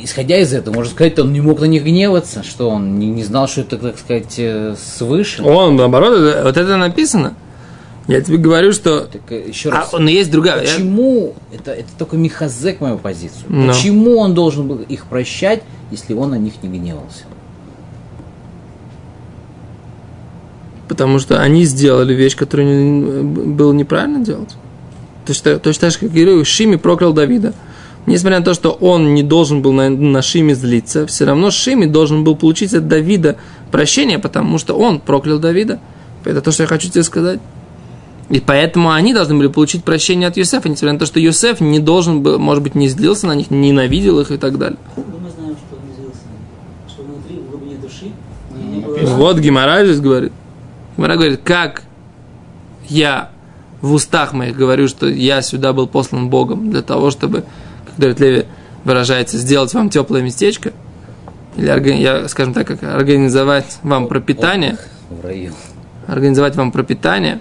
Исходя 0.04 0.38
из 0.38 0.52
этого, 0.52 0.74
можно 0.74 0.92
сказать, 0.92 1.18
он 1.18 1.32
не 1.32 1.40
мог 1.40 1.60
на 1.60 1.66
них 1.66 1.84
гневаться, 1.84 2.42
что 2.42 2.70
он 2.70 2.98
не, 2.98 3.06
не 3.08 3.22
знал, 3.24 3.48
что 3.48 3.60
это, 3.62 3.78
так 3.78 3.98
сказать, 3.98 4.34
э, 4.38 4.74
свыше. 4.96 5.42
Он, 5.42 5.76
наоборот, 5.76 6.18
вот 6.44 6.56
это 6.56 6.76
написано. 6.76 7.34
Я 8.08 8.20
тебе 8.20 8.36
говорю, 8.38 8.72
что... 8.72 9.02
Так, 9.02 9.22
э, 9.30 9.48
еще 9.48 9.68
А, 9.70 9.72
раз. 9.76 9.92
но 9.92 10.10
есть 10.10 10.30
другая. 10.30 10.62
я- 10.62 10.68
Почему? 10.74 11.34
Это, 11.52 11.72
это 11.72 11.88
только 11.98 12.16
Михазек 12.16 12.80
мою 12.80 12.98
позицию. 12.98 13.44
Ну. 13.48 13.68
Почему 13.68 14.18
он 14.18 14.34
должен 14.34 14.66
был 14.66 14.78
их 14.78 15.06
прощать, 15.06 15.62
если 15.90 16.14
он 16.14 16.30
на 16.30 16.38
них 16.38 16.54
не 16.62 16.68
гневался? 16.78 17.24
Потому 20.88 21.18
что 21.20 21.40
они 21.40 21.64
сделали 21.64 22.12
вещь, 22.12 22.36
которую 22.36 22.66
не- 22.84 23.22
было 23.22 23.72
неправильно 23.72 24.24
делать. 24.24 24.50
Точно, 25.26 25.58
точно 25.58 25.80
так 25.82 25.92
же, 25.92 25.98
как 26.00 26.10
я 26.12 26.24
говорю, 26.26 26.44
Шими 26.44 26.76
проклял 26.76 27.12
Давида. 27.12 27.54
Несмотря 28.06 28.40
на 28.40 28.44
то, 28.44 28.54
что 28.54 28.72
он 28.72 29.14
не 29.14 29.22
должен 29.22 29.62
был 29.62 29.72
на, 29.72 29.88
на 29.88 30.22
Шиме 30.22 30.54
злиться, 30.54 31.06
все 31.06 31.24
равно 31.24 31.50
Шими 31.50 31.86
должен 31.86 32.24
был 32.24 32.34
получить 32.34 32.74
от 32.74 32.88
Давида 32.88 33.36
прощение, 33.70 34.18
потому 34.18 34.58
что 34.58 34.74
он 34.74 34.98
проклял 34.98 35.38
Давида. 35.38 35.78
Это 36.24 36.40
то, 36.40 36.50
что 36.50 36.64
я 36.64 36.66
хочу 36.66 36.88
тебе 36.88 37.04
сказать. 37.04 37.40
И 38.28 38.40
поэтому 38.40 38.90
они 38.92 39.12
должны 39.12 39.36
были 39.36 39.48
получить 39.48 39.84
прощение 39.84 40.28
от 40.28 40.36
Юсефа, 40.36 40.68
несмотря 40.68 40.94
на 40.94 40.98
то, 40.98 41.06
что 41.06 41.20
Юсеф 41.20 41.60
не 41.60 41.80
должен 41.80 42.22
был, 42.22 42.38
может 42.38 42.62
быть, 42.62 42.74
не 42.74 42.88
злился 42.88 43.26
на 43.26 43.34
них, 43.34 43.50
ненавидел 43.50 44.20
их 44.20 44.30
и 44.30 44.36
так 44.36 44.58
далее. 44.58 44.78
Ну, 44.96 45.04
мы 45.22 45.30
знаем, 45.30 45.56
что 45.56 45.76
он 45.76 45.94
злился. 45.94 46.20
Что 46.88 47.02
внутри, 47.02 47.36
в 47.36 47.50
глубине 47.50 47.76
души, 47.76 48.12
не 48.56 48.80
было... 48.80 49.16
Вот 49.16 49.38
Гимара 49.38 49.84
здесь 49.84 50.00
говорит. 50.00 50.32
Гимара 50.96 51.16
говорит, 51.16 51.40
как 51.44 51.82
я 52.88 53.30
в 53.82 53.92
устах 53.92 54.32
моих 54.32 54.56
говорю, 54.56 54.88
что 54.88 55.08
я 55.08 55.42
сюда 55.42 55.72
был 55.72 55.86
послан 55.86 56.30
Богом 56.30 56.70
для 56.70 56.82
того, 56.82 57.10
чтобы, 57.10 57.44
как 57.92 57.98
Давид 57.98 58.20
Леви 58.20 58.44
выражается, 58.84 59.38
сделать 59.38 59.72
вам 59.74 59.90
теплое 59.90 60.22
местечко, 60.22 60.72
или, 61.56 61.94
я, 62.00 62.28
скажем 62.28 62.54
так, 62.54 62.66
как 62.66 62.82
организовать 62.82 63.78
вам 63.82 64.08
пропитание, 64.08 64.78
организовать 66.06 66.56
вам 66.56 66.72
пропитание, 66.72 67.40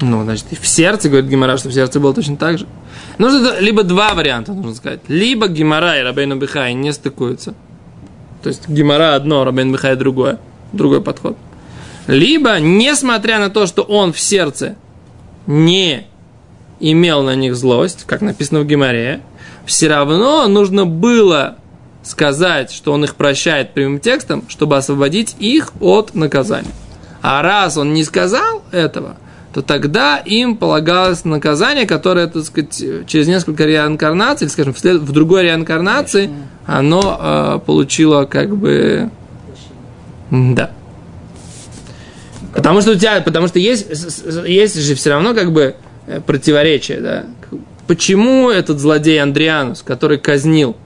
ну, 0.00 0.24
значит, 0.24 0.46
и 0.50 0.56
в 0.56 0.66
сердце, 0.66 1.08
говорит 1.08 1.30
Гимара, 1.30 1.56
что 1.56 1.68
в 1.68 1.72
сердце 1.72 2.00
было 2.00 2.12
точно 2.12 2.36
так 2.36 2.58
же. 2.58 2.66
Нужно 3.18 3.58
либо 3.60 3.82
два 3.82 4.12
варианта, 4.14 4.52
нужно 4.52 4.74
сказать. 4.74 5.00
Либо 5.08 5.48
Гимара 5.48 5.98
и 5.98 6.02
Рабейну 6.02 6.36
Бихай 6.36 6.74
не 6.74 6.92
стыкуются. 6.92 7.54
То 8.42 8.50
есть 8.50 8.68
Гимара 8.68 9.14
одно, 9.14 9.44
Рабейну 9.44 9.72
Бихай 9.72 9.96
другое. 9.96 10.38
Другой 10.72 11.00
подход. 11.00 11.36
Либо, 12.06 12.58
несмотря 12.60 13.38
на 13.38 13.48
то, 13.48 13.66
что 13.66 13.82
он 13.82 14.12
в 14.12 14.20
сердце 14.20 14.76
не 15.46 16.06
имел 16.80 17.22
на 17.22 17.34
них 17.34 17.56
злость, 17.56 18.04
как 18.06 18.20
написано 18.20 18.60
в 18.60 18.66
Гимаре, 18.66 19.20
все 19.64 19.88
равно 19.88 20.46
нужно 20.48 20.86
было 20.86 21.56
сказать, 22.02 22.70
что 22.70 22.92
он 22.92 23.04
их 23.04 23.16
прощает 23.16 23.74
прямым 23.74 23.98
текстом, 23.98 24.44
чтобы 24.48 24.76
освободить 24.76 25.34
их 25.38 25.72
от 25.80 26.14
наказания. 26.14 26.70
А 27.20 27.42
раз 27.42 27.76
он 27.76 27.92
не 27.92 28.04
сказал 28.04 28.62
этого, 28.70 29.16
то 29.52 29.62
тогда 29.62 30.18
им 30.18 30.56
полагалось 30.56 31.24
наказание, 31.24 31.86
которое, 31.86 32.28
так 32.28 32.44
сказать, 32.44 32.76
через 33.06 33.26
несколько 33.26 33.64
реинкарнаций, 33.64 34.44
или, 34.44 34.52
скажем, 34.52 34.74
в, 34.74 34.78
след- 34.78 35.00
в 35.00 35.12
другой 35.12 35.42
реинкарнации, 35.42 36.30
оно 36.66 37.18
э, 37.20 37.60
получило 37.66 38.24
как 38.24 38.56
бы... 38.56 39.10
Да. 40.30 40.70
Потому 42.54 42.80
что 42.80 42.92
у 42.92 42.94
тебя, 42.94 43.20
потому 43.20 43.48
что 43.48 43.58
есть, 43.58 43.86
есть 44.46 44.80
же 44.80 44.94
все 44.94 45.10
равно 45.10 45.34
как 45.34 45.52
бы 45.52 45.74
противоречие, 46.26 47.00
да. 47.00 47.24
Почему 47.86 48.50
этот 48.50 48.78
злодей 48.78 49.22
Андрианус, 49.22 49.82
который 49.82 50.18
казнил 50.18 50.76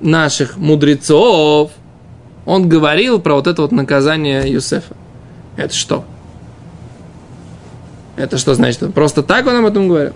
наших 0.00 0.56
мудрецов, 0.56 1.70
он 2.44 2.68
говорил 2.68 3.18
про 3.18 3.34
вот 3.34 3.46
это 3.46 3.62
вот 3.62 3.72
наказание 3.72 4.50
Юсефа? 4.50 4.94
Это 5.56 5.74
что? 5.74 6.04
Это 8.16 8.36
что 8.36 8.54
значит? 8.54 8.92
Просто 8.94 9.22
так 9.22 9.46
он 9.46 9.56
об 9.56 9.66
этом 9.66 9.88
говорил? 9.88 10.12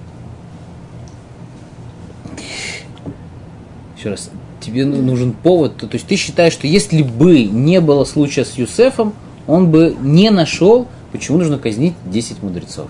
Еще 3.96 4.10
раз, 4.10 4.30
тебе 4.60 4.84
ну- 4.84 5.00
нужен 5.00 5.32
повод. 5.32 5.76
То 5.76 5.88
есть 5.92 6.06
ты 6.06 6.16
считаешь, 6.16 6.52
что 6.52 6.66
если 6.66 7.02
бы 7.02 7.44
не 7.44 7.80
было 7.80 8.04
случая 8.04 8.44
с 8.44 8.54
Юсефом, 8.54 9.14
он 9.46 9.70
бы 9.70 9.96
не 10.00 10.30
нашел, 10.30 10.88
почему 11.12 11.38
нужно 11.38 11.58
казнить 11.58 11.94
10 12.06 12.42
мудрецов. 12.42 12.88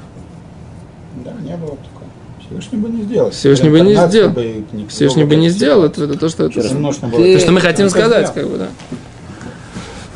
Да, 1.24 1.32
не 1.42 1.56
было 1.56 1.70
такого. 1.70 2.02
Всевышний 2.46 2.78
бы 2.78 2.88
не 2.88 3.02
сделал. 3.02 3.30
Всевышний 3.30 3.70
бы 3.70 3.80
не 3.80 3.94
сделал. 3.94 4.30
бы 4.30 4.64
не 4.72 4.86
Всевышний 4.88 5.24
бы 5.24 5.36
не 5.36 5.48
сделал, 5.48 5.84
это, 5.84 6.04
это 6.04 6.18
то, 6.18 6.28
что 6.28 6.44
это, 6.46 6.60
то, 6.60 7.38
что 7.38 7.52
мы 7.52 7.60
хотим 7.60 7.88
сказать, 7.88 8.26
казнил. 8.26 8.42
как 8.42 8.52
бы, 8.52 8.58
да. 8.58 8.68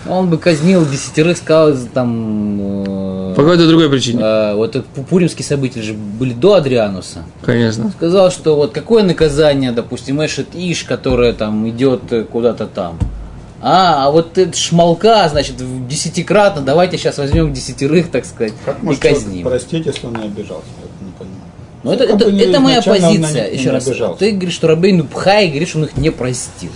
Он 0.08 0.30
бы 0.30 0.38
казнил 0.38 0.86
десятерых, 0.86 1.36
сказал 1.36 1.74
там... 1.92 2.60
э, 2.60 3.34
По 3.34 3.42
какой-то 3.42 3.66
другой 3.66 3.90
причине. 3.90 4.22
э, 4.22 4.54
вот 4.54 4.84
пуримские 5.10 5.44
события 5.44 5.82
же 5.82 5.94
были 5.94 6.32
до 6.32 6.54
Адриануса. 6.54 7.24
Конечно. 7.42 7.90
Сказал, 7.90 8.30
что 8.30 8.54
вот 8.54 8.72
какое 8.72 9.02
наказание, 9.02 9.72
допустим, 9.72 10.24
Эшет 10.24 10.48
Иш, 10.54 10.84
которая 10.84 11.32
там 11.32 11.68
идет 11.68 12.02
куда-то 12.30 12.66
там. 12.66 12.98
А, 13.60 14.06
а 14.06 14.10
вот 14.12 14.38
это 14.38 14.56
шмалка, 14.56 15.28
значит, 15.28 15.60
в 15.60 15.88
десятикратно, 15.88 16.62
давайте 16.62 16.98
сейчас 16.98 17.18
возьмем 17.18 17.52
десятерых, 17.52 18.10
так 18.10 18.24
сказать, 18.26 18.52
Как 18.64 18.76
и 18.84 18.94
казним. 18.94 19.44
простить, 19.44 19.86
если 19.86 20.06
он 20.06 20.14
не 20.14 20.24
обижался? 20.26 20.62
Это 21.92 22.04
не 22.06 22.12
понимаю. 22.12 22.16
Ну, 22.16 22.16
это, 22.16 22.24
это, 22.24 22.32
не- 22.32 22.40
это 22.42 22.60
моя 22.60 22.82
позиция. 22.82 23.44
них 23.50 23.54
Еще 23.54 23.64
не 23.64 23.70
раз. 23.70 23.86
обижался. 23.86 24.18
Ты 24.18 24.30
говоришь, 24.32 24.54
что 24.54 24.68
Рабейну 24.68 25.04
Пхай 25.04 25.48
говорит, 25.48 25.68
что 25.68 25.78
он 25.78 25.84
их 25.84 25.96
не 25.96 26.10
простил. 26.10 26.70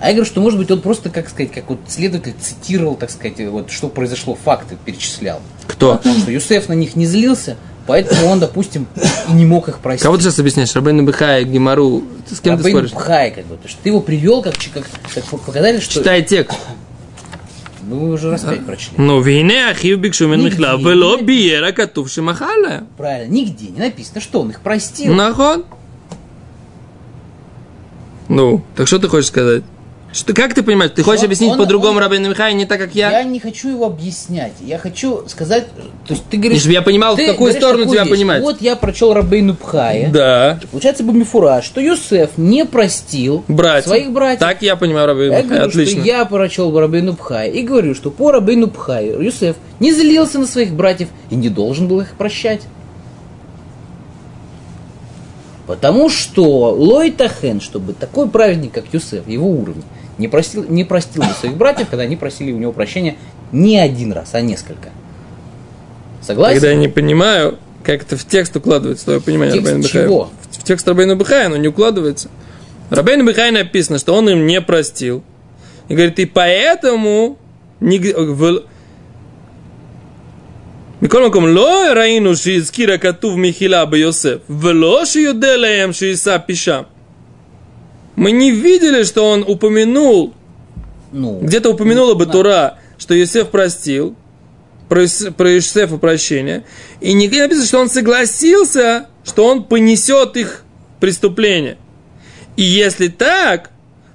А 0.00 0.08
я 0.08 0.12
говорю, 0.14 0.26
что, 0.26 0.40
может 0.40 0.58
быть, 0.58 0.70
он 0.70 0.80
просто, 0.80 1.08
как 1.08 1.28
сказать, 1.28 1.52
как 1.52 1.70
вот 1.70 1.78
следователь 1.88 2.34
цитировал, 2.40 2.94
так 2.94 3.10
сказать, 3.10 3.34
вот 3.48 3.70
что 3.70 3.88
произошло, 3.88 4.36
факты 4.42 4.76
перечислял. 4.84 5.40
Кто? 5.66 6.00
Что 6.20 6.30
Юсеф 6.30 6.68
на 6.68 6.74
них 6.74 6.94
не 6.96 7.06
злился, 7.06 7.56
поэтому 7.86 8.26
он, 8.26 8.38
допустим, 8.40 8.86
и 9.30 9.32
не 9.32 9.46
мог 9.46 9.68
их 9.68 9.78
простить. 9.78 10.02
Кого 10.02 10.16
ты 10.16 10.24
сейчас 10.24 10.38
объясняешь? 10.38 10.74
Рабейну 10.74 11.04
Бихай, 11.04 11.44
Гимару? 11.44 12.02
Ты 12.28 12.34
с 12.34 12.40
кем 12.40 12.56
ты 12.56 12.64
Рабейну 12.64 12.88
споришь? 12.88 13.04
Пхай, 13.04 13.30
как 13.30 13.46
бы. 13.46 13.56
То 13.56 13.66
есть 13.66 13.78
ты 13.82 13.88
его 13.88 14.00
привел, 14.00 14.42
как, 14.42 14.54
как, 14.74 14.84
как 15.14 15.24
показали, 15.24 15.80
что... 15.80 15.94
Читай 15.94 16.22
текст. 16.22 16.58
Ну, 17.86 18.10
уже 18.10 18.30
раз 18.30 18.42
пять 18.42 18.64
прочли. 18.64 18.94
Ну, 18.96 19.04
Но 19.04 19.20
вине 19.20 19.68
ахивбик 19.68 20.14
шуменыхла 20.14 20.76
вело 20.76 21.18
биера 21.18 21.72
котов 21.72 22.10
шимахала. 22.10 22.86
Правильно, 22.96 23.32
нигде 23.32 23.68
не 23.68 23.78
написано, 23.78 24.20
что 24.20 24.40
он 24.40 24.50
их 24.50 24.60
простил. 24.60 25.12
Наход. 25.14 25.66
Ну, 28.28 28.64
так 28.74 28.86
что 28.86 28.98
ты 28.98 29.08
хочешь 29.08 29.28
сказать? 29.28 29.64
Что, 30.14 30.32
как 30.32 30.54
ты 30.54 30.62
понимаешь? 30.62 30.92
Ты 30.94 31.02
хочешь 31.02 31.22
Он- 31.22 31.26
объяснить 31.26 31.56
по-другому 31.56 31.98
Рабейну 31.98 32.28
Михай, 32.28 32.54
не 32.54 32.66
так, 32.66 32.78
как 32.78 32.94
я? 32.94 33.10
Я 33.10 33.24
не 33.24 33.40
хочу 33.40 33.68
его 33.68 33.86
объяснять. 33.86 34.52
Я 34.60 34.78
хочу 34.78 35.24
сказать, 35.26 35.66
то 36.06 36.14
есть 36.14 36.22
ты 36.30 36.36
говоришь... 36.36 36.60
Чтобы 36.60 36.74
я 36.74 36.82
понимал, 36.82 37.16
в 37.16 37.26
какую 37.26 37.52
сторону 37.52 37.84
тебя 37.86 38.06
понимать. 38.06 38.40
Вот 38.40 38.60
я 38.60 38.76
прочел 38.76 39.12
Рабейну 39.12 39.54
Пхая. 39.54 40.08
Да. 40.10 40.60
Получается 40.70 41.02
Бамифура, 41.02 41.62
что 41.62 41.80
Юсеф 41.80 42.30
не 42.36 42.64
простил 42.64 43.42
Братья. 43.48 43.88
своих 43.88 44.12
братьев. 44.12 44.38
Так 44.38 44.62
я 44.62 44.76
понимаю 44.76 45.08
Рабейну 45.08 45.32
Я 45.32 45.42
Михай, 45.42 45.56
говорю, 45.58 45.68
отлично. 45.70 46.00
что 46.00 46.08
я 46.08 46.24
прочел 46.24 46.78
Рабейну 46.78 47.14
Пхая 47.16 47.50
и 47.50 47.62
говорю, 47.62 47.96
что 47.96 48.12
по 48.12 48.30
Рабейну 48.30 48.68
Пхаю 48.68 49.20
Юсеф 49.20 49.56
не 49.80 49.92
злился 49.92 50.38
на 50.38 50.46
своих 50.46 50.74
братьев 50.74 51.08
и 51.30 51.34
не 51.34 51.48
должен 51.48 51.88
был 51.88 52.00
их 52.00 52.12
прощать. 52.14 52.60
Потому 55.66 56.10
что 56.10 56.70
Лой 56.72 57.10
Тахен, 57.10 57.60
чтобы 57.60 57.94
такой 57.94 58.28
праведник, 58.28 58.72
как 58.72 58.84
Юсеф, 58.92 59.26
его 59.26 59.48
уровень, 59.48 59.82
не 60.17 60.27
простил, 60.27 60.65
не 60.69 60.83
простил 60.83 61.23
бы 61.23 61.29
своих 61.39 61.55
братьев, 61.55 61.87
когда 61.89 62.03
они 62.03 62.15
просили 62.15 62.51
у 62.51 62.57
него 62.57 62.71
прощения 62.73 63.15
не 63.51 63.77
один 63.79 64.11
раз, 64.13 64.29
а 64.33 64.41
несколько. 64.41 64.89
Согласен? 66.21 66.55
Когда 66.55 66.71
я 66.71 66.75
не 66.75 66.87
понимаю, 66.89 67.57
как 67.83 68.01
это 68.03 68.17
в 68.17 68.25
текст 68.25 68.55
укладывается, 68.55 69.05
твое 69.05 69.21
понимание 69.21 69.53
Текст 69.53 69.67
Рабейну 69.67 69.83
Бихая. 69.87 70.03
чего? 70.03 70.29
В, 70.51 70.57
в 70.57 70.63
текст 70.63 70.87
Рабейну 70.87 71.15
Бихая 71.15 71.45
оно 71.45 71.57
не 71.57 71.67
укладывается. 71.69 72.29
Рабейну 72.89 73.25
Бихай 73.25 73.51
написано, 73.51 73.97
что 73.99 74.13
он 74.13 74.29
им 74.29 74.45
не 74.45 74.61
простил. 74.61 75.23
И 75.87 75.93
говорит, 75.93 76.19
и 76.19 76.25
поэтому 76.25 77.37
ниг- 77.81 78.13
в- 78.15 78.63
מכל 81.01 81.27
מקום, 81.27 81.47
לא 81.47 81.83
ראינו 81.95 82.35
שהזכיר 82.35 82.91
הכתוב 82.93 83.39
מחילה 83.39 83.85
ביוסף, 83.85 84.37
ולא 84.49 85.05
שיודע 85.05 85.57
להם 85.57 85.93
שיישא 85.93 86.37
פישם. 86.45 86.81
Мы 88.16 88.30
не 88.30 88.50
видели, 88.50 89.02
что 89.02 89.28
он 89.28 89.44
упомянул, 89.46 90.34
Ну, 91.12 91.40
где-то 91.40 91.70
упомянула 91.70 92.14
бы 92.14 92.26
Тура, 92.26 92.78
что 92.98 93.14
Йосеф 93.14 93.48
простил, 93.48 94.14
про, 94.88 95.06
про 95.36 95.50
Йосефа 95.50 95.96
прощения, 95.96 96.64
и 97.00 97.12
нигде 97.12 97.36
не 97.36 97.42
написано, 97.42 97.66
что 97.66 97.80
он 97.80 97.88
согласился, 97.88 99.08
что 99.24 99.46
он 99.46 99.64
понесет 99.64 100.36
их 100.36 100.64
преступление. 101.00 101.78
И 102.56 102.62
если 102.62 103.08
так, 103.08 103.70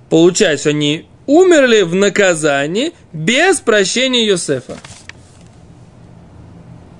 получается, 0.09 0.63
что 0.63 0.69
они 0.69 1.07
умерли 1.25 1.81
в 1.81 1.93
наказании 1.93 2.93
без 3.13 3.59
прощения 3.59 4.25
Йосефа. 4.25 4.77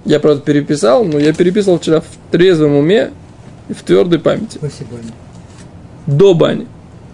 Я, 0.05 0.19
правда, 0.19 0.41
переписал, 0.41 1.05
но 1.05 1.19
я 1.19 1.33
переписывал 1.33 1.79
вчера 1.79 2.01
в 2.01 2.05
трезвом 2.31 2.75
уме 2.75 3.11
и 3.69 3.73
в 3.73 3.81
твердой 3.83 4.19
памяти. 4.19 4.57
Спасибо. 4.57 4.97
Аня. 4.97 5.11
До 6.07 6.33
бани. 6.33 6.67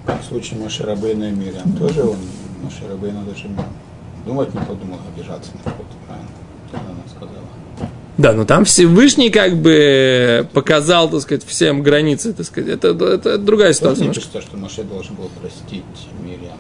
В 0.08 0.26
случае 0.28 0.60
Маширабейна 0.60 1.26
и 1.26 1.32
Мирьям 1.32 1.72
тоже 1.74 2.04
он, 2.04 2.18
Маширабейна 2.64 3.22
даже 3.24 3.48
думать 4.26 4.54
не 4.54 4.60
подумал 4.62 5.00
обижаться 5.14 5.52
на 5.54 5.60
что-то, 5.72 5.96
правильно? 6.08 6.30
Она 6.74 7.00
сказала. 7.10 7.46
Да, 8.18 8.32
но 8.34 8.46
там 8.46 8.66
Всевышний 8.66 9.30
как 9.30 9.58
бы 9.58 10.48
показал, 10.54 11.10
так 11.10 11.22
сказать, 11.22 11.44
всем 11.46 11.82
границы, 11.84 12.34
так 12.34 12.46
сказать. 12.46 12.70
Это, 12.70 12.90
это 12.90 13.38
другая 13.38 13.70
Тоже 13.70 13.78
ситуация. 13.80 14.02
не 14.02 14.08
немножко. 14.10 14.22
пишется, 14.32 14.42
что 14.42 14.58
Маше 14.58 14.84
должен 14.84 15.16
был 15.16 15.30
простить 15.42 15.84
Мирьям. 16.24 16.58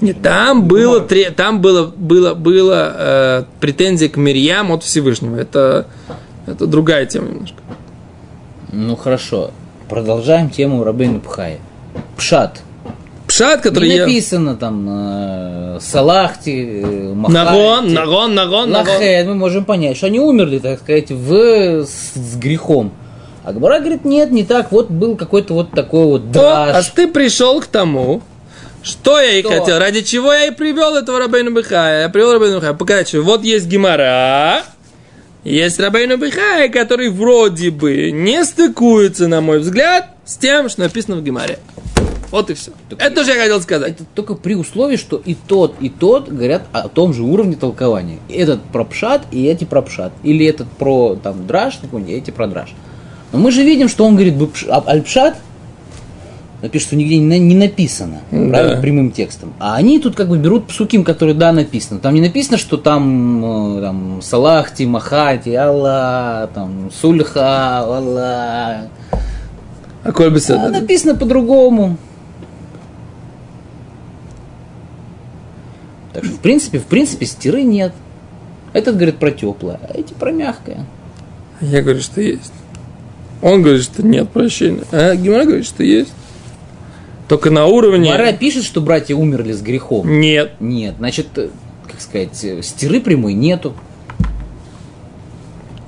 Нет, 0.00 0.22
там 0.22 0.66
было, 0.66 1.00
тре- 1.00 1.30
там 1.30 1.60
было, 1.60 1.86
было, 1.94 2.32
было 2.34 2.94
э, 2.96 3.44
претензия 3.60 4.08
к 4.08 4.16
Мирьям 4.16 4.72
от 4.72 4.82
Всевышнего. 4.82 5.36
Это, 5.36 5.88
это 6.46 6.66
другая 6.66 7.04
тема 7.06 7.28
немножко. 7.28 7.58
ну 8.72 8.96
хорошо. 8.96 9.50
Продолжаем 9.88 10.48
тему 10.48 10.84
Рабейну 10.84 11.20
Пхая. 11.20 11.58
Пшат. 12.16 12.60
Пшат, 13.26 13.60
который 13.60 13.88
Не 13.88 13.98
написано 14.00 14.56
там 14.56 14.86
э, 14.88 15.78
Салахти, 15.80 16.82
э. 16.82 17.14
Нагон, 17.14 17.92
нагон, 17.92 18.34
нагон, 18.34 18.70
нагон. 18.70 18.94
Лахед, 18.94 19.26
мы 19.26 19.34
можем 19.34 19.64
понять, 19.64 19.96
что 19.96 20.06
они 20.06 20.18
умерли, 20.18 20.58
так 20.58 20.80
сказать, 20.80 21.10
в, 21.10 21.84
с, 21.84 22.12
с 22.14 22.36
грехом. 22.36 22.92
А 23.44 23.52
Габара 23.52 23.78
говорит, 23.78 24.04
нет, 24.04 24.32
не 24.32 24.44
так, 24.44 24.72
вот 24.72 24.90
был 24.90 25.16
какой-то 25.16 25.54
вот 25.54 25.70
такой 25.70 26.04
вот 26.04 26.22
О, 26.22 26.24
драж. 26.32 26.76
а 26.76 26.94
ты 26.94 27.08
пришел 27.08 27.60
к 27.60 27.66
тому, 27.66 28.22
что 28.82 29.18
я 29.20 29.38
и 29.38 29.42
Что? 29.42 29.50
хотел, 29.50 29.78
ради 29.78 30.02
чего 30.02 30.32
я 30.32 30.46
и 30.46 30.50
привел 30.50 30.96
этого 30.96 31.18
Рабейну 31.20 31.50
Бихая. 31.52 32.02
Я 32.02 32.08
привел 32.08 32.32
Рабейну 32.32 32.56
Бихая. 32.56 32.74
Показать, 32.74 33.08
что 33.08 33.22
вот 33.22 33.42
есть 33.42 33.66
Гимара, 33.66 34.62
есть 35.44 35.78
Рабейну 35.80 36.16
Бихая, 36.16 36.68
который 36.68 37.10
вроде 37.10 37.70
бы 37.70 38.10
не 38.10 38.44
стыкуется, 38.44 39.28
на 39.28 39.40
мой 39.40 39.60
взгляд, 39.60 40.08
с 40.24 40.36
тем, 40.36 40.68
что 40.68 40.82
написано 40.82 41.16
в 41.16 41.22
Гимаре. 41.22 41.58
Вот 42.30 42.48
и 42.50 42.54
все. 42.54 42.70
Это 42.90 43.14
тоже 43.14 43.32
я 43.32 43.40
хотел 43.40 43.60
сказать. 43.60 43.92
Это 43.94 44.04
только 44.14 44.34
при 44.34 44.54
условии, 44.54 44.96
что 44.96 45.16
и 45.24 45.34
тот, 45.34 45.74
и 45.80 45.88
тот 45.88 46.28
говорят 46.28 46.62
о 46.72 46.88
том 46.88 47.12
же 47.12 47.22
уровне 47.22 47.56
толкования. 47.56 48.18
Этот 48.28 48.62
про 48.62 48.84
пшат, 48.84 49.22
и 49.32 49.44
эти 49.46 49.64
про 49.64 49.82
пшат. 49.82 50.12
Или 50.22 50.46
этот 50.46 50.68
про 50.68 51.16
там 51.16 51.46
драж, 51.46 51.78
и 52.06 52.12
эти 52.12 52.30
про 52.30 52.46
драж. 52.46 52.72
Но 53.32 53.38
мы 53.38 53.50
же 53.50 53.62
видим, 53.62 53.88
что 53.88 54.04
он 54.04 54.14
говорит 54.14 54.34
а- 54.68 54.84
аль-пшат, 54.86 55.36
напишет, 56.62 56.88
что 56.88 56.96
нигде 56.96 57.18
не, 57.18 57.26
на- 57.26 57.38
не 57.38 57.54
написано, 57.54 58.20
Да. 58.30 58.48
правильно, 58.48 58.80
прямым 58.80 59.10
текстом. 59.12 59.52
А 59.58 59.76
они 59.76 59.98
тут 59.98 60.14
как 60.14 60.28
бы 60.28 60.36
берут 60.38 60.66
псуким, 60.66 61.04
которые, 61.04 61.34
да, 61.34 61.52
написано. 61.52 62.00
Там 62.00 62.14
не 62.14 62.20
написано, 62.20 62.58
что 62.58 62.76
там, 62.76 63.78
э, 63.78 63.80
там 63.82 64.22
Салахти, 64.22 64.84
Махати, 64.84 65.50
Алла, 65.54 66.50
там 66.54 66.90
Сульха, 66.92 67.78
Алла. 67.80 68.88
А 70.02 70.12
А 70.12 70.68
написано 70.70 71.14
по-другому. 71.14 71.96
Так 76.20 76.28
что, 76.28 76.36
в 76.36 76.40
принципе, 76.40 76.78
в 76.78 76.84
принципе, 76.84 77.24
стиры 77.24 77.62
нет. 77.62 77.92
Этот 78.74 78.96
говорит 78.96 79.16
про 79.16 79.30
теплое, 79.30 79.80
а 79.82 79.98
эти 79.98 80.12
про 80.12 80.32
мягкое. 80.32 80.86
Я 81.62 81.80
говорю, 81.80 82.00
что 82.00 82.20
есть. 82.20 82.52
Он 83.40 83.62
говорит, 83.62 83.82
что 83.82 84.02
нет 84.02 84.28
прощения. 84.28 84.82
А 84.92 85.16
Гимара 85.16 85.44
говорит, 85.44 85.66
что 85.66 85.82
есть. 85.82 86.12
Только 87.26 87.50
на 87.50 87.66
уровне... 87.66 88.10
Мара 88.10 88.32
пишет, 88.32 88.64
что 88.64 88.82
братья 88.82 89.14
умерли 89.14 89.52
с 89.52 89.62
грехом. 89.62 90.20
Нет. 90.20 90.52
Нет, 90.60 90.96
значит, 90.98 91.28
э, 91.36 91.48
как 91.86 92.00
сказать, 92.00 92.44
э, 92.44 92.60
стиры 92.62 93.00
прямой 93.00 93.32
нету. 93.32 93.74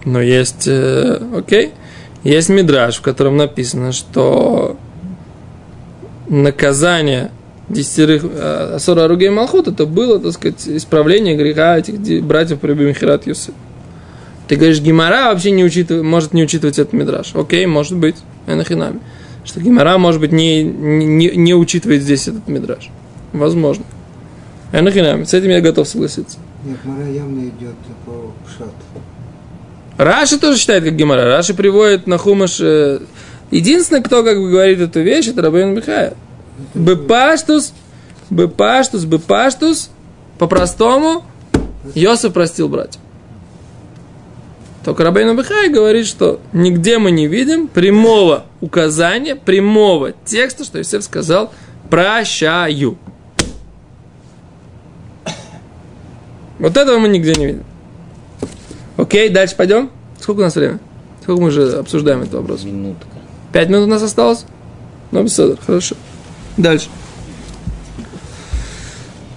Но 0.07 0.23
есть, 0.23 0.67
э, 0.67 1.21
окей, 1.37 1.73
есть 2.23 2.49
мидраж, 2.49 2.97
в 2.97 3.03
котором 3.03 3.37
написано, 3.37 3.93
что 3.93 4.79
наказание 6.29 7.31
десятерых 7.69 8.25
э, 8.25 8.75
Асора 8.75 9.05
Аругей 9.05 9.31
Малхут, 9.31 9.69
это 9.69 9.87
было, 9.87 10.19
так 10.21 10.33
сказать, 10.33 10.67
исправление 10.67 11.37
греха 11.37 11.79
этих 11.79 12.23
братьев 12.25 12.61
при 12.61 12.73
Бимхират 12.75 13.27
Юсеф. 13.27 13.55
Ты 14.49 14.57
говоришь, 14.57 14.81
Гимара 14.81 15.33
вообще 15.33 15.51
не 15.51 15.65
учитывает, 15.65 16.05
может 16.05 16.35
не 16.35 16.43
учитывать 16.43 16.79
этот 16.79 16.93
мидраж. 16.93 17.35
Окей, 17.35 17.65
может 17.67 17.97
быть, 17.97 18.17
энахинами. 18.47 19.01
Что 19.45 19.61
Гимара, 19.61 19.99
может 19.99 20.21
быть, 20.21 20.33
не, 20.33 20.63
не, 20.63 21.31
не 21.31 21.55
учитывает 21.55 22.03
здесь 22.03 22.29
этот 22.29 22.49
мидраж. 22.49 22.91
Возможно. 23.33 23.85
Энахинами. 24.73 25.25
С 25.25 25.35
этим 25.35 25.51
я 25.51 25.61
готов 25.61 25.89
согласиться. 25.89 26.39
Нет, 26.65 26.79
Мара 26.85 27.09
явно 27.09 27.41
идет 27.41 27.75
по 28.05 28.33
пшат. 28.47 28.73
Раши 29.97 30.39
тоже 30.39 30.59
считает, 30.59 30.85
как 30.85 30.97
Гемора. 30.97 31.25
Раши 31.25 31.55
приводит 31.55 32.07
на 32.07 32.19
Хумаш... 32.19 32.61
э, 32.61 33.01
Единственный, 33.51 34.03
кто 34.03 34.25
как 34.25 34.39
бы 34.39 34.51
говорит 34.51 34.81
эту 34.81 35.01
вещь, 35.01 35.29
это 35.29 35.43
Рабейн 35.43 35.75
Михаил. 35.75 36.15
Бепаштус, 36.75 37.73
бепаштус, 38.31 39.05
бепаштус, 39.05 39.91
по-простому, 40.39 41.25
Йосиф 41.95 42.33
простил 42.33 42.69
братьев. 42.69 43.01
Только 44.85 45.05
Рабейн 45.05 45.37
Бихай 45.37 45.69
говорит, 45.69 46.07
что 46.07 46.41
нигде 46.53 46.99
мы 46.99 47.13
не 47.13 47.29
видим 47.29 47.69
прямого 47.69 48.45
указания, 48.61 49.37
прямого 49.37 50.13
текста, 50.25 50.65
что 50.65 50.79
Йосиф 50.79 51.05
сказал 51.05 51.53
«прощаю». 51.89 52.99
Вот 56.59 56.77
этого 56.77 56.99
мы 56.99 57.09
нигде 57.09 57.35
не 57.35 57.47
видим. 57.47 57.65
Окей, 58.97 59.29
дальше 59.29 59.57
пойдем. 59.57 59.91
Сколько 60.21 60.41
у 60.41 60.43
нас 60.43 60.55
времени? 60.55 60.79
Сколько 61.23 61.41
мы 61.41 61.49
уже 61.49 61.79
обсуждаем 61.79 62.23
этот 62.23 62.35
вопрос? 62.35 62.63
Минутка. 62.65 63.07
Пять 63.53 63.69
минут 63.69 63.85
у 63.85 63.91
нас 63.91 64.03
осталось? 64.03 64.45
Ну, 65.11 65.23
беседа, 65.23 65.57
хорошо. 65.65 65.97
Дальше. 66.57 66.89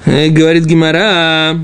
Э, 0.05 0.29
Говорит 0.29 0.65
Гимара. 0.65 1.59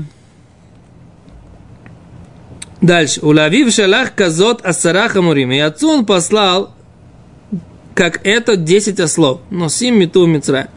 Дальше. 2.80 3.20
Улавив 3.20 3.72
шалах 3.72 4.14
казот 4.14 4.64
асараха 4.64 5.22
мурим. 5.22 5.52
И 5.52 5.58
отцу 5.58 5.88
он 5.88 6.04
послал, 6.04 6.74
как 7.94 8.26
это, 8.26 8.56
10 8.56 8.98
ослов. 9.00 9.40
Но 9.50 9.68
сим 9.68 9.98
мету 10.00 10.26
Мицраем. 10.26 10.68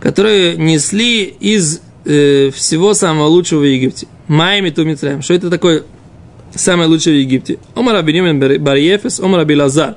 Которые 0.00 0.56
несли 0.56 1.24
из 1.24 1.80
э, 2.04 2.50
всего 2.50 2.94
самого 2.94 3.26
лучшего 3.26 3.60
в 3.60 3.64
Египте. 3.64 4.08
Май 4.26 4.60
мету 4.60 4.84
Мицраем. 4.84 5.22
Что 5.22 5.34
это 5.34 5.48
такое 5.48 5.84
самое 6.54 6.88
лучшее 6.88 7.16
в 7.16 7.20
Египте? 7.20 7.58
Омар 7.74 7.96
Абиньямин 7.96 8.40
Барьефес, 8.62 9.20
Омар 9.20 9.40
Раби 9.40 9.54
Лазар. 9.54 9.96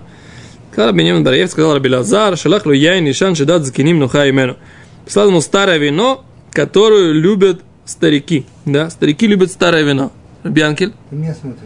Сказал 0.78 0.94
Бенемин 0.94 1.24
Барьев, 1.24 1.50
сказал 1.50 1.74
Раби 1.74 1.90
Лазар, 1.90 2.38
шалах 2.38 2.68
лу 2.68 2.72
яйн 2.72 3.04
нишан 3.04 3.34
шедат 3.34 3.66
закиним 3.66 3.98
нуха 3.98 4.30
имену. 4.30 4.58
Послал 5.06 5.30
ему 5.30 5.42
старое 5.42 5.80
вино, 5.80 6.24
которое 6.52 7.14
любят 7.14 7.62
старики. 7.84 8.46
Да, 8.64 8.92
старики 8.92 9.26
любят 9.26 9.52
старое 9.52 9.82
вино. 9.82 10.12
Бьянкель, 10.44 10.94
Ты 11.10 11.16
меня 11.16 11.34
смотришь, 11.34 11.62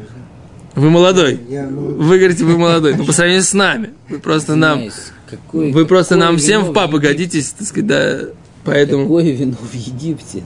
да? 0.76 0.80
вы 0.82 0.89
молодой. 0.89 1.41
Я, 1.50 1.67
ну, 1.67 1.95
Вы 1.95 2.19
говорите, 2.19 2.45
вы 2.45 2.58
молодой. 2.58 2.95
Ну, 2.95 3.04
по 3.04 3.12
сравнению 3.12 3.43
с 3.43 3.54
нами. 3.54 3.89
Вы 4.08 4.19
просто 4.19 4.56
нам, 4.56 4.84
какое- 5.30 5.74
вы 5.74 5.86
просто 5.86 6.15
какое 6.15 6.28
нам 6.30 6.38
всем 6.38 6.62
вино 6.62 6.71
в 6.71 6.74
папы 6.74 6.95
Египте? 6.95 7.08
годитесь, 7.10 7.50
так 7.52 7.67
сказать, 7.67 7.88
да. 7.88 8.19
Поэтому... 8.63 9.04
Какое 9.04 9.30
вино 9.30 9.58
в 9.60 9.74
Египте? 9.76 10.41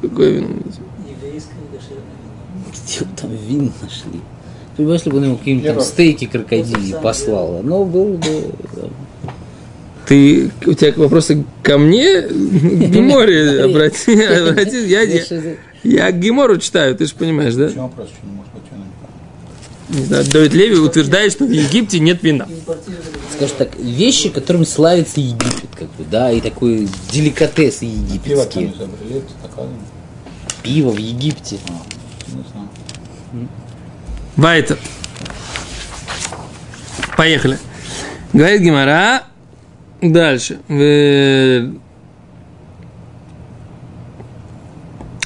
Какое 0.00 0.30
вино? 0.30 0.46
Еврейское 1.08 1.54
доширное 1.72 2.04
вино. 2.22 2.70
Где 2.70 3.04
вы 3.04 3.16
там 3.16 3.36
вин 3.48 3.72
нашли? 3.82 4.20
Понимаешь, 4.80 5.00
если 5.00 5.10
бы 5.10 5.18
он 5.18 5.24
ему 5.24 5.36
какие-нибудь 5.36 5.66
там 5.66 5.80
стейки 5.82 6.24
крокодильи 6.24 6.96
послала, 7.02 7.60
ну, 7.60 7.84
было 7.84 8.16
бы... 8.16 8.50
Ты, 10.06 10.50
у 10.64 10.72
тебя 10.72 10.94
вопросы 10.96 11.44
ко 11.62 11.76
мне? 11.76 12.22
К 12.22 12.30
Геморе 12.32 13.62
обрати. 13.64 14.12
Я, 14.88 15.02
я, 15.82 16.10
Гемору 16.12 16.56
читаю, 16.56 16.96
ты 16.96 17.04
же 17.04 17.14
понимаешь, 17.14 17.54
да? 17.54 17.66
Почему 17.66 17.82
вопрос, 17.82 18.08
что 18.08 18.26
не 18.26 18.32
может 18.32 18.52
быть 18.54 18.62
вина? 18.72 20.00
Не 20.00 20.06
знаю, 20.06 20.24
Давид 20.32 20.54
Леви 20.54 20.76
утверждает, 20.76 21.32
что 21.32 21.44
в 21.44 21.50
Египте 21.50 22.00
нет 22.00 22.22
вина. 22.22 22.48
Скажем 23.36 23.56
так, 23.58 23.78
вещи, 23.78 24.30
которыми 24.30 24.64
славится 24.64 25.20
Египет, 25.20 25.68
как 25.74 25.88
бы, 25.88 26.04
да, 26.10 26.32
и 26.32 26.40
такой 26.40 26.88
деликатес 27.12 27.82
египетский. 27.82 28.72
Пиво 30.62 30.90
в 30.90 30.96
Египте. 30.96 31.58
Не 32.28 32.44
знаю. 32.50 32.68
Вайтер. 34.40 34.78
Поехали. 37.14 37.58
Говорит 38.32 38.62
Гимара. 38.62 39.24
Дальше. 40.00 40.60
В- 40.66 41.74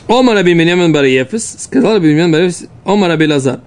Омар 0.08 0.34
Раби 0.34 0.52
Беньямин 0.54 0.92
бар 0.92 1.04
Ефес, 1.04 1.56
сказал 1.60 1.94
Раби 1.94 2.08
Беньямин 2.08 2.32
бар 2.32 2.40
Ефес, 2.42 2.64
Омар 2.84 3.10
Раби 3.10 3.28
Лазар. 3.28 3.60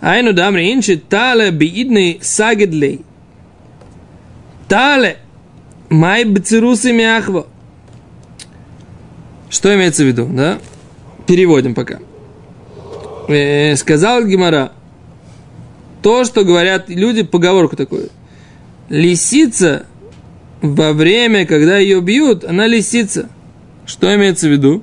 Айну 0.00 0.32
дамри 0.32 0.72
инчи 0.72 0.96
тале 0.96 1.50
биидный 1.50 2.18
сагедлей. 2.22 3.04
Тале 4.66 5.18
май 5.90 6.24
бцерусы 6.24 6.92
мяхво. 6.92 7.46
Что 9.50 9.74
имеется 9.74 10.04
в 10.04 10.06
виду, 10.06 10.24
да? 10.26 10.58
Переводим 11.26 11.74
пока. 11.74 11.98
Э, 13.30 13.76
сказал 13.76 14.24
Гимара, 14.24 14.72
то, 16.02 16.24
что 16.24 16.44
говорят 16.44 16.88
люди, 16.88 17.22
поговорку 17.22 17.76
такую. 17.76 18.08
Лисица 18.88 19.86
во 20.60 20.92
время, 20.92 21.46
когда 21.46 21.78
ее 21.78 22.00
бьют, 22.00 22.44
она 22.44 22.66
лисица. 22.66 23.28
Что 23.86 24.12
имеется 24.16 24.48
в 24.48 24.50
виду? 24.50 24.82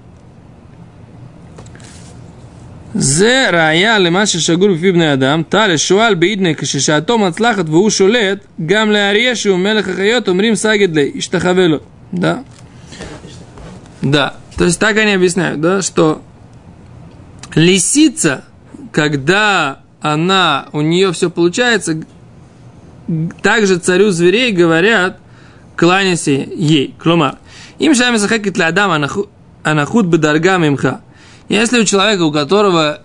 Зе 2.94 3.50
рая 3.50 3.98
лемаши 3.98 4.40
шагур 4.40 4.76
фибный 4.76 5.12
адам, 5.12 5.44
тале 5.44 5.78
шуаль 5.78 6.16
бейдне 6.16 6.56
кашишатом 6.56 7.26
а 7.26 7.28
отслахат 7.28 7.68
вау 7.68 7.90
шулет, 7.90 8.44
гам 8.58 8.92
ле 8.92 9.10
арешу 9.10 9.56
мелеха 9.58 9.94
хайот 9.94 10.30
умрим 10.30 10.56
сагидле 10.56 11.12
иштахавело. 11.20 11.84
Да? 12.12 12.44
Да. 14.02 14.38
То 14.56 14.66
есть 14.66 14.80
так 14.80 14.98
они 14.98 15.12
объясняют, 15.12 15.62
да, 15.62 15.82
что 15.82 16.24
лисица, 17.58 18.44
когда 18.92 19.80
она, 20.00 20.68
у 20.72 20.82
нее 20.82 21.12
все 21.12 21.30
получается, 21.30 22.04
также 23.42 23.78
царю 23.78 24.12
зверей 24.12 24.52
говорят, 24.52 25.20
кланяйся 25.76 26.32
ей. 26.32 26.94
Кломар, 27.00 27.38
им 27.80 27.96
шами 27.96 28.18
захакит 28.18 28.54
для 28.54 28.68
Адама 28.68 29.10
анахут 29.64 30.06
бедарга 30.06 30.58
мимха. 30.58 31.02
Если 31.50 31.80
у 31.80 31.84
человека, 31.86 32.24
у 32.24 32.32
которого, 32.32 33.02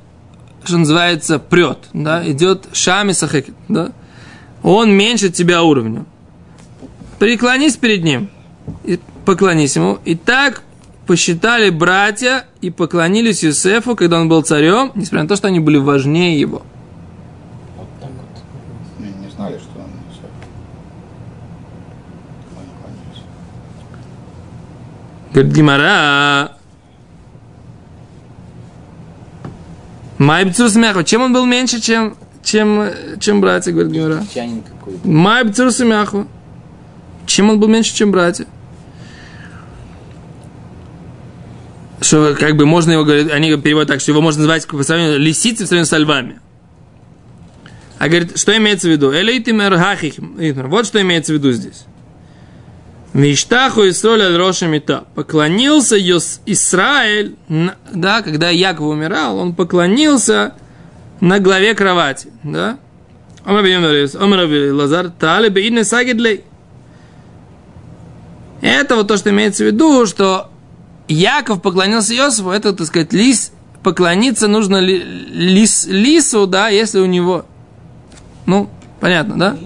что 0.65 0.77
называется, 0.77 1.39
прет, 1.39 1.79
да, 1.95 2.29
идет 2.29 2.67
шами 2.73 3.13
сахекет, 3.13 3.55
да, 3.69 3.93
он 4.63 4.93
меньше 4.93 5.31
тебя 5.31 5.63
уровня. 5.63 6.05
Преклонись 7.19 7.77
перед 7.77 8.05
ним, 8.05 8.31
и 8.85 8.99
поклонись 9.25 9.77
ему. 9.77 9.99
И 10.05 10.15
так 10.15 10.63
посчитали 11.13 11.69
братья 11.69 12.47
и 12.63 12.71
поклонились 12.71 13.43
Юсефу, 13.43 13.95
когда 13.97 14.19
он 14.19 14.31
был 14.31 14.41
царем, 14.41 14.93
несмотря 14.95 15.25
на 15.25 15.29
то, 15.29 15.37
что 15.37 15.49
они 15.49 15.61
были 15.61 15.77
важнее 15.77 16.41
его. 16.41 16.63
Вот 17.77 17.87
так 18.01 18.09
вот. 18.09 18.43
Не, 18.99 19.13
не 19.23 19.31
знали, 19.31 19.59
что 19.59 19.79
он. 19.79 19.91
Кланялись. 22.55 23.23
Говорит 25.35 25.53
Гимара. 25.53 26.57
Майбцур 30.17 30.71
смяху. 30.71 31.03
Чем 31.03 31.21
он 31.21 31.35
был 31.35 31.45
меньше, 31.45 31.79
чем, 31.79 32.17
чем, 32.43 32.89
чем 33.21 33.43
братья, 33.43 33.71
говорит 33.71 33.93
Гимара? 33.93 34.25
Майбцур 35.05 35.71
смяху. 35.73 36.27
Чем 37.27 37.51
он 37.51 37.61
был 37.61 37.69
меньше, 37.69 37.95
чем 37.95 38.13
братья? 38.13 38.47
Что, 42.13 42.37
как 42.39 42.57
бы, 42.57 42.67
можно 42.67 42.93
его 42.93 43.05
говорить, 43.05 43.31
они 43.31 43.57
переводят 43.57 43.89
так, 43.89 44.03
что 44.03 44.11
его 44.11 44.21
можно 44.21 44.41
назвать 44.41 44.67
по 44.67 44.83
сравнению 44.83 45.19
лисицей 45.19 45.65
в 45.65 45.67
сравнении 45.67 45.89
со 45.89 45.97
львами. 45.97 46.41
А 47.99 48.07
говорит, 48.09 48.39
что 48.39 48.55
имеется 48.55 48.87
в 48.87 48.91
виду? 48.91 49.15
Элейтимер 49.15 49.79
хахихим. 49.79 50.37
Вот 50.69 50.85
что 50.85 51.01
имеется 51.01 51.33
в 51.33 51.37
виду 51.37 51.53
здесь. 51.53 51.87
Миштаху 53.15 53.89
Исроль 53.89 54.21
аль 54.21 54.37
Роша 54.37 54.67
Мита. 54.67 55.05
Поклонился 55.15 55.97
Йос 55.97 56.43
Исраэль, 56.45 57.35
да, 57.49 58.21
когда 58.21 58.51
Яков 58.51 58.89
умирал, 58.89 59.39
он 59.39 59.55
поклонился 59.55 60.53
на 61.21 61.39
главе 61.39 61.75
кровати, 61.75 62.29
да. 62.43 62.77
Лазар, 63.47 65.13
бейдне 65.51 65.85
сагидлей. 65.85 66.45
Это 68.61 68.97
вот 68.97 69.09
то, 69.09 69.17
что 69.17 69.31
имеется 69.31 69.65
в 69.65 69.69
виду, 69.69 70.05
что 70.05 70.52
Яков 71.13 71.61
поклонился 71.63 72.15
Иосифу, 72.15 72.51
это, 72.51 72.73
так 72.73 72.87
сказать, 72.87 73.13
лис, 73.13 73.53
поклониться 73.83 74.49
нужно 74.49 74.79
ли- 74.79 75.03
лис, 75.03 75.87
лису, 75.87 76.47
да, 76.47 76.69
если 76.69 77.01
у 77.01 77.07
него, 77.07 77.45
ну, 78.47 78.71
понятно, 79.01 79.39
да? 79.39 79.57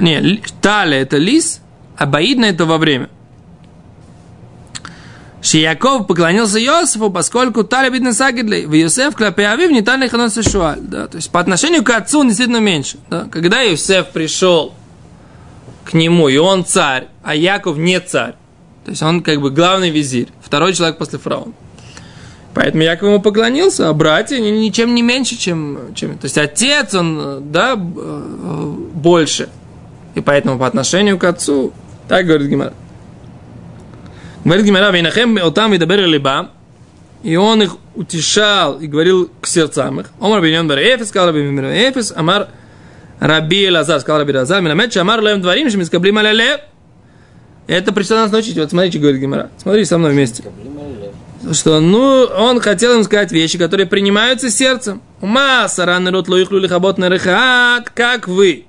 Не, 0.00 0.20
ли- 0.20 0.42
таля 0.60 1.00
это 1.00 1.16
лис, 1.16 1.60
а 1.96 2.06
баидна 2.06 2.46
это 2.46 2.64
во 2.64 2.78
время. 2.78 3.08
Шияков 5.40 6.06
поклонился 6.06 6.58
Иосифу, 6.58 7.10
поскольку 7.10 7.64
таля 7.64 7.90
бидна 7.90 8.12
сагидлей. 8.12 8.66
В 8.66 8.74
Иосиф 8.74 9.14
клапе 9.14 9.46
авив 9.46 9.70
не 9.70 9.82
таля 9.82 10.08
ханос 10.08 10.38
шуаль. 10.44 10.80
Да, 10.80 11.06
то 11.06 11.16
есть 11.16 11.30
по 11.30 11.38
отношению 11.40 11.84
к 11.84 11.90
отцу 11.90 12.20
он 12.20 12.26
действительно 12.26 12.58
меньше. 12.58 12.98
Да. 13.08 13.28
Когда 13.30 13.64
Иосиф 13.64 14.08
пришел 14.08 14.74
к 15.84 15.94
нему, 15.94 16.28
и 16.28 16.36
он 16.36 16.64
царь, 16.64 17.08
а 17.22 17.34
Яков 17.34 17.78
не 17.78 18.00
царь. 18.00 18.34
То 18.88 18.92
есть 18.92 19.02
он 19.02 19.22
как 19.22 19.38
бы 19.42 19.50
главный 19.50 19.90
визирь, 19.90 20.28
второй 20.40 20.72
человек 20.72 20.96
после 20.96 21.18
фараона. 21.18 21.52
Поэтому 22.54 22.82
Яков 22.84 23.10
ему 23.10 23.20
поклонился, 23.20 23.90
а 23.90 23.92
братья 23.92 24.38
ни- 24.38 24.48
ничем 24.48 24.94
не 24.94 25.02
меньше, 25.02 25.36
чем, 25.36 25.94
чем... 25.94 26.16
То 26.16 26.24
есть 26.24 26.38
отец, 26.38 26.94
он, 26.94 27.20
э, 27.20 27.40
да, 27.42 27.74
э, 27.74 28.74
больше. 28.94 29.50
И 30.14 30.22
поэтому 30.22 30.58
по 30.58 30.66
отношению 30.66 31.18
к 31.18 31.24
отцу, 31.24 31.74
так 32.08 32.24
говорит 32.24 32.48
Гимара. 32.48 32.72
Говорит 34.42 34.64
Гимара, 34.64 34.90
«Вейнахем 34.90 35.36
отам 35.36 35.72
видабер 35.72 36.06
либа». 36.06 36.52
И 37.22 37.36
он 37.36 37.62
их 37.62 37.76
утешал 37.94 38.78
и 38.78 38.86
говорил 38.86 39.30
к 39.42 39.46
сердцам 39.46 40.00
их. 40.00 40.06
Омар 40.18 40.40
биньон 40.40 40.66
бар 40.66 40.78
Эфес, 40.78 41.08
сказал 41.08 41.28
Раби 41.28 41.42
Эфес, 41.42 42.14
Амар 42.16 42.48
Раби 43.20 43.66
Элазар, 43.66 44.00
сказал 44.00 44.20
Раби 44.20 44.32
Элазар, 44.32 44.62
Минамет, 44.62 44.96
Амар 44.96 45.20
лем 45.20 45.42
дворим, 45.42 45.68
шем 45.68 45.82
искаблим 45.82 46.16
аля 46.16 46.62
Это 47.68 47.92
пришло 47.92 48.16
нас 48.16 48.32
научить. 48.32 48.56
Вот 48.56 48.70
смотрите, 48.70 48.98
говорит 48.98 49.20
Гимара. 49.20 49.50
Смотри 49.58 49.84
со 49.84 49.98
мной 49.98 50.12
вместе. 50.12 50.42
Что, 51.52 51.80
ну, 51.80 52.24
он 52.24 52.60
хотел 52.60 52.94
им 52.96 53.04
сказать 53.04 53.30
вещи, 53.30 53.58
которые 53.58 53.86
принимаются 53.86 54.50
сердцем. 54.50 55.02
Ума, 55.20 55.68
саран 55.68 56.08
рот 56.08 56.28
лоихлю 56.28 56.58
лихабот 56.58 56.98
нарыхат, 56.98 57.90
как 57.90 58.26
вы. 58.26 58.64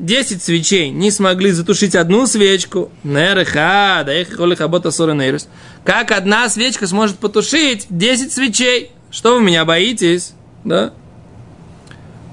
Десять 0.00 0.42
свечей 0.42 0.90
не 0.90 1.12
смогли 1.12 1.52
затушить 1.52 1.94
одну 1.94 2.26
свечку. 2.26 2.90
Нерыха, 3.04 4.02
да 4.04 4.20
их 4.20 4.36
лихабот 4.38 4.86
асора 4.86 5.14
нейрус. 5.14 5.48
Как 5.84 6.10
одна 6.10 6.48
свечка 6.48 6.88
сможет 6.88 7.18
потушить 7.18 7.86
10 7.90 8.32
свечей? 8.32 8.90
Что 9.12 9.36
вы 9.36 9.42
меня 9.42 9.64
боитесь? 9.64 10.32
Да? 10.64 10.92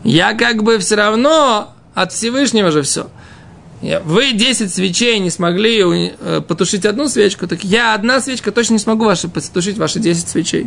Я 0.04 0.34
как 0.34 0.64
бы 0.64 0.80
все 0.80 0.96
равно 0.96 1.74
от 1.94 2.12
Всевышнего 2.14 2.72
же 2.72 2.82
все. 2.82 3.10
Вы 3.82 4.34
10 4.34 4.74
свечей 4.74 5.20
не 5.20 5.30
смогли 5.30 5.82
э, 6.20 6.42
потушить 6.42 6.86
одну 6.86 7.08
свечку, 7.08 7.48
так 7.48 7.64
я 7.64 7.94
одна 7.94 8.20
свечка 8.20 8.52
точно 8.52 8.74
не 8.74 8.80
смогу 8.80 9.06
ваши, 9.06 9.30
потушить 9.30 9.78
ваши 9.78 10.00
10 10.00 10.28
свечей. 10.28 10.64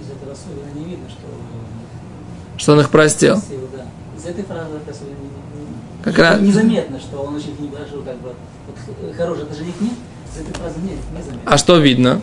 из 0.00 0.10
этого 0.10 0.32
особенно 0.32 0.78
не 0.78 0.90
видно, 0.90 1.08
что... 1.08 2.58
Что 2.62 2.72
он 2.72 2.80
их 2.80 2.90
простил. 2.90 3.34
да. 3.36 3.84
Из 4.16 4.24
этой 4.26 4.44
фразы 4.44 4.76
это 4.76 4.90
особенно 4.92 5.14
не- 5.14 6.04
Как 6.04 6.18
раз- 6.18 6.40
незаметно, 6.40 7.00
что 7.00 7.22
он 7.22 7.34
очень 7.34 7.56
не 7.58 7.68
положил, 7.68 8.02
как 8.02 8.16
бы, 8.20 8.28
вот, 8.28 8.96
э, 9.10 9.12
хороших 9.16 9.44
отношений 9.44 9.74
нет, 9.80 9.94
из 10.32 10.40
этой 10.40 10.54
фразы 10.60 10.76
нет, 10.84 10.98
незаметно. 11.18 11.40
А 11.52 11.58
что 11.58 11.78
видно? 11.78 12.20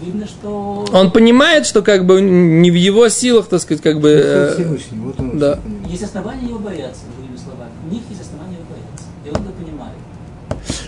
Видно, 0.00 0.26
что... 0.26 0.86
Он 0.92 1.10
понимает, 1.10 1.66
что 1.66 1.82
как 1.82 2.06
бы 2.06 2.20
не 2.22 2.70
в 2.70 2.74
его 2.74 3.08
силах, 3.10 3.48
так 3.48 3.60
сказать, 3.60 3.82
как 3.82 4.00
бы... 4.00 4.08
э, 4.10 4.54
Всевышний, 4.54 4.98
вот 4.98 5.18
он 5.20 5.38
да. 5.38 5.58
Есть 5.88 6.04
основания 6.04 6.48
его 6.48 6.58
бояться, 6.58 7.02
другими 7.16 7.36
словами. 7.36 7.72
У 7.86 7.92
них 7.92 8.02
есть 8.08 8.22
основания 8.22 8.54
его 8.54 8.64
бояться. 8.70 9.04
И 9.26 9.28
он 9.30 9.42
это 9.42 9.57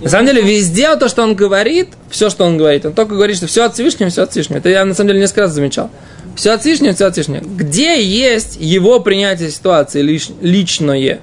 На 0.00 0.08
самом 0.08 0.26
деле, 0.26 0.42
везде 0.42 0.96
то, 0.96 1.08
что 1.08 1.22
он 1.22 1.34
говорит, 1.34 1.88
все, 2.08 2.30
что 2.30 2.44
он 2.44 2.56
говорит, 2.56 2.86
он 2.86 2.92
только 2.94 3.14
говорит, 3.14 3.36
что 3.36 3.46
все 3.46 3.64
от 3.64 3.74
Всевышнего, 3.74 4.08
все 4.10 4.22
от 4.22 4.30
Всевышнего. 4.30 4.58
Это 4.58 4.68
я, 4.70 4.84
на 4.84 4.94
самом 4.94 5.08
деле, 5.08 5.20
несколько 5.20 5.42
раз 5.42 5.52
замечал. 5.52 5.90
Все 6.36 6.52
от 6.52 6.62
Всевышнего, 6.62 6.94
все 6.94 7.06
от 7.06 7.12
Всевышнего. 7.14 7.42
Где 7.44 8.02
есть 8.02 8.56
его 8.58 9.00
принятие 9.00 9.50
ситуации 9.50 10.02
лиш- 10.02 10.32
личное? 10.40 11.20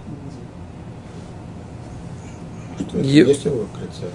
Что 2.80 2.98
Е- 3.00 3.26
есть 3.26 3.46
его 3.46 3.68
крыльце? 3.76 4.12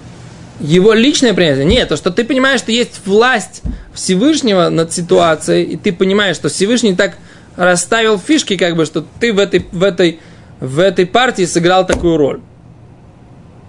Его 0.59 0.93
личное 0.93 1.33
принятие? 1.33 1.65
Нет, 1.65 1.89
то, 1.89 1.97
что 1.97 2.09
ты 2.11 2.23
понимаешь, 2.23 2.59
что 2.59 2.71
есть 2.71 3.01
власть 3.05 3.63
Всевышнего 3.93 4.69
над 4.69 4.93
ситуацией, 4.93 5.63
и 5.63 5.77
ты 5.77 5.91
понимаешь, 5.91 6.37
что 6.37 6.47
Всевышний 6.49 6.95
так 6.95 7.17
расставил 7.57 8.17
фишки, 8.17 8.55
как 8.55 8.75
бы, 8.75 8.85
что 8.85 9.05
ты 9.19 9.33
в 9.33 9.39
этой, 9.39 9.65
в 9.71 9.83
этой, 9.83 10.19
в 10.59 10.79
этой 10.79 11.05
партии 11.05 11.43
сыграл 11.45 11.85
такую 11.85 12.17
роль. 12.17 12.39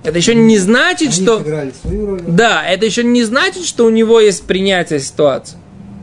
Это 0.05 0.19
еще 0.19 0.35
не 0.35 0.59
значит, 0.59 1.09
Они 1.09 1.23
что... 1.23 1.43
роль. 1.43 2.23
Да, 2.27 2.63
это 2.65 2.85
еще 2.85 3.03
не 3.03 3.25
значит, 3.25 3.65
что 3.65 3.87
у 3.87 3.91
него 3.91 4.21
есть 4.21 4.45
принятие 4.45 5.01
ситуации. 5.01 5.57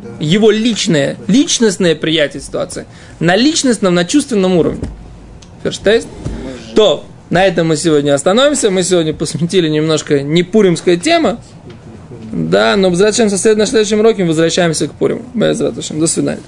Да. 0.03 0.09
Его 0.19 0.49
личное, 0.49 1.17
личностное 1.27 1.95
приятие 1.95 2.41
ситуации. 2.41 2.85
На 3.19 3.35
личностном, 3.35 3.93
на 3.93 4.03
чувственном 4.03 4.57
уровне. 4.57 4.89
Ферштейст? 5.63 6.07
То, 6.75 7.05
на 7.29 7.45
этом 7.45 7.67
мы 7.67 7.77
сегодня 7.77 8.15
остановимся. 8.15 8.71
Мы 8.71 8.81
сегодня 8.81 9.13
посвятили 9.13 9.69
немножко 9.69 10.21
не 10.23 10.41
пуримская 10.41 10.97
тема. 10.97 11.39
Да, 12.31 12.75
но 12.77 12.89
возвращаемся 12.89 13.35
в 13.35 13.39
следующем 13.39 13.99
уроке, 13.99 14.23
возвращаемся 14.23 14.87
к 14.87 14.93
Пуриму. 14.93 15.23
До 15.33 16.07
свидания. 16.07 16.41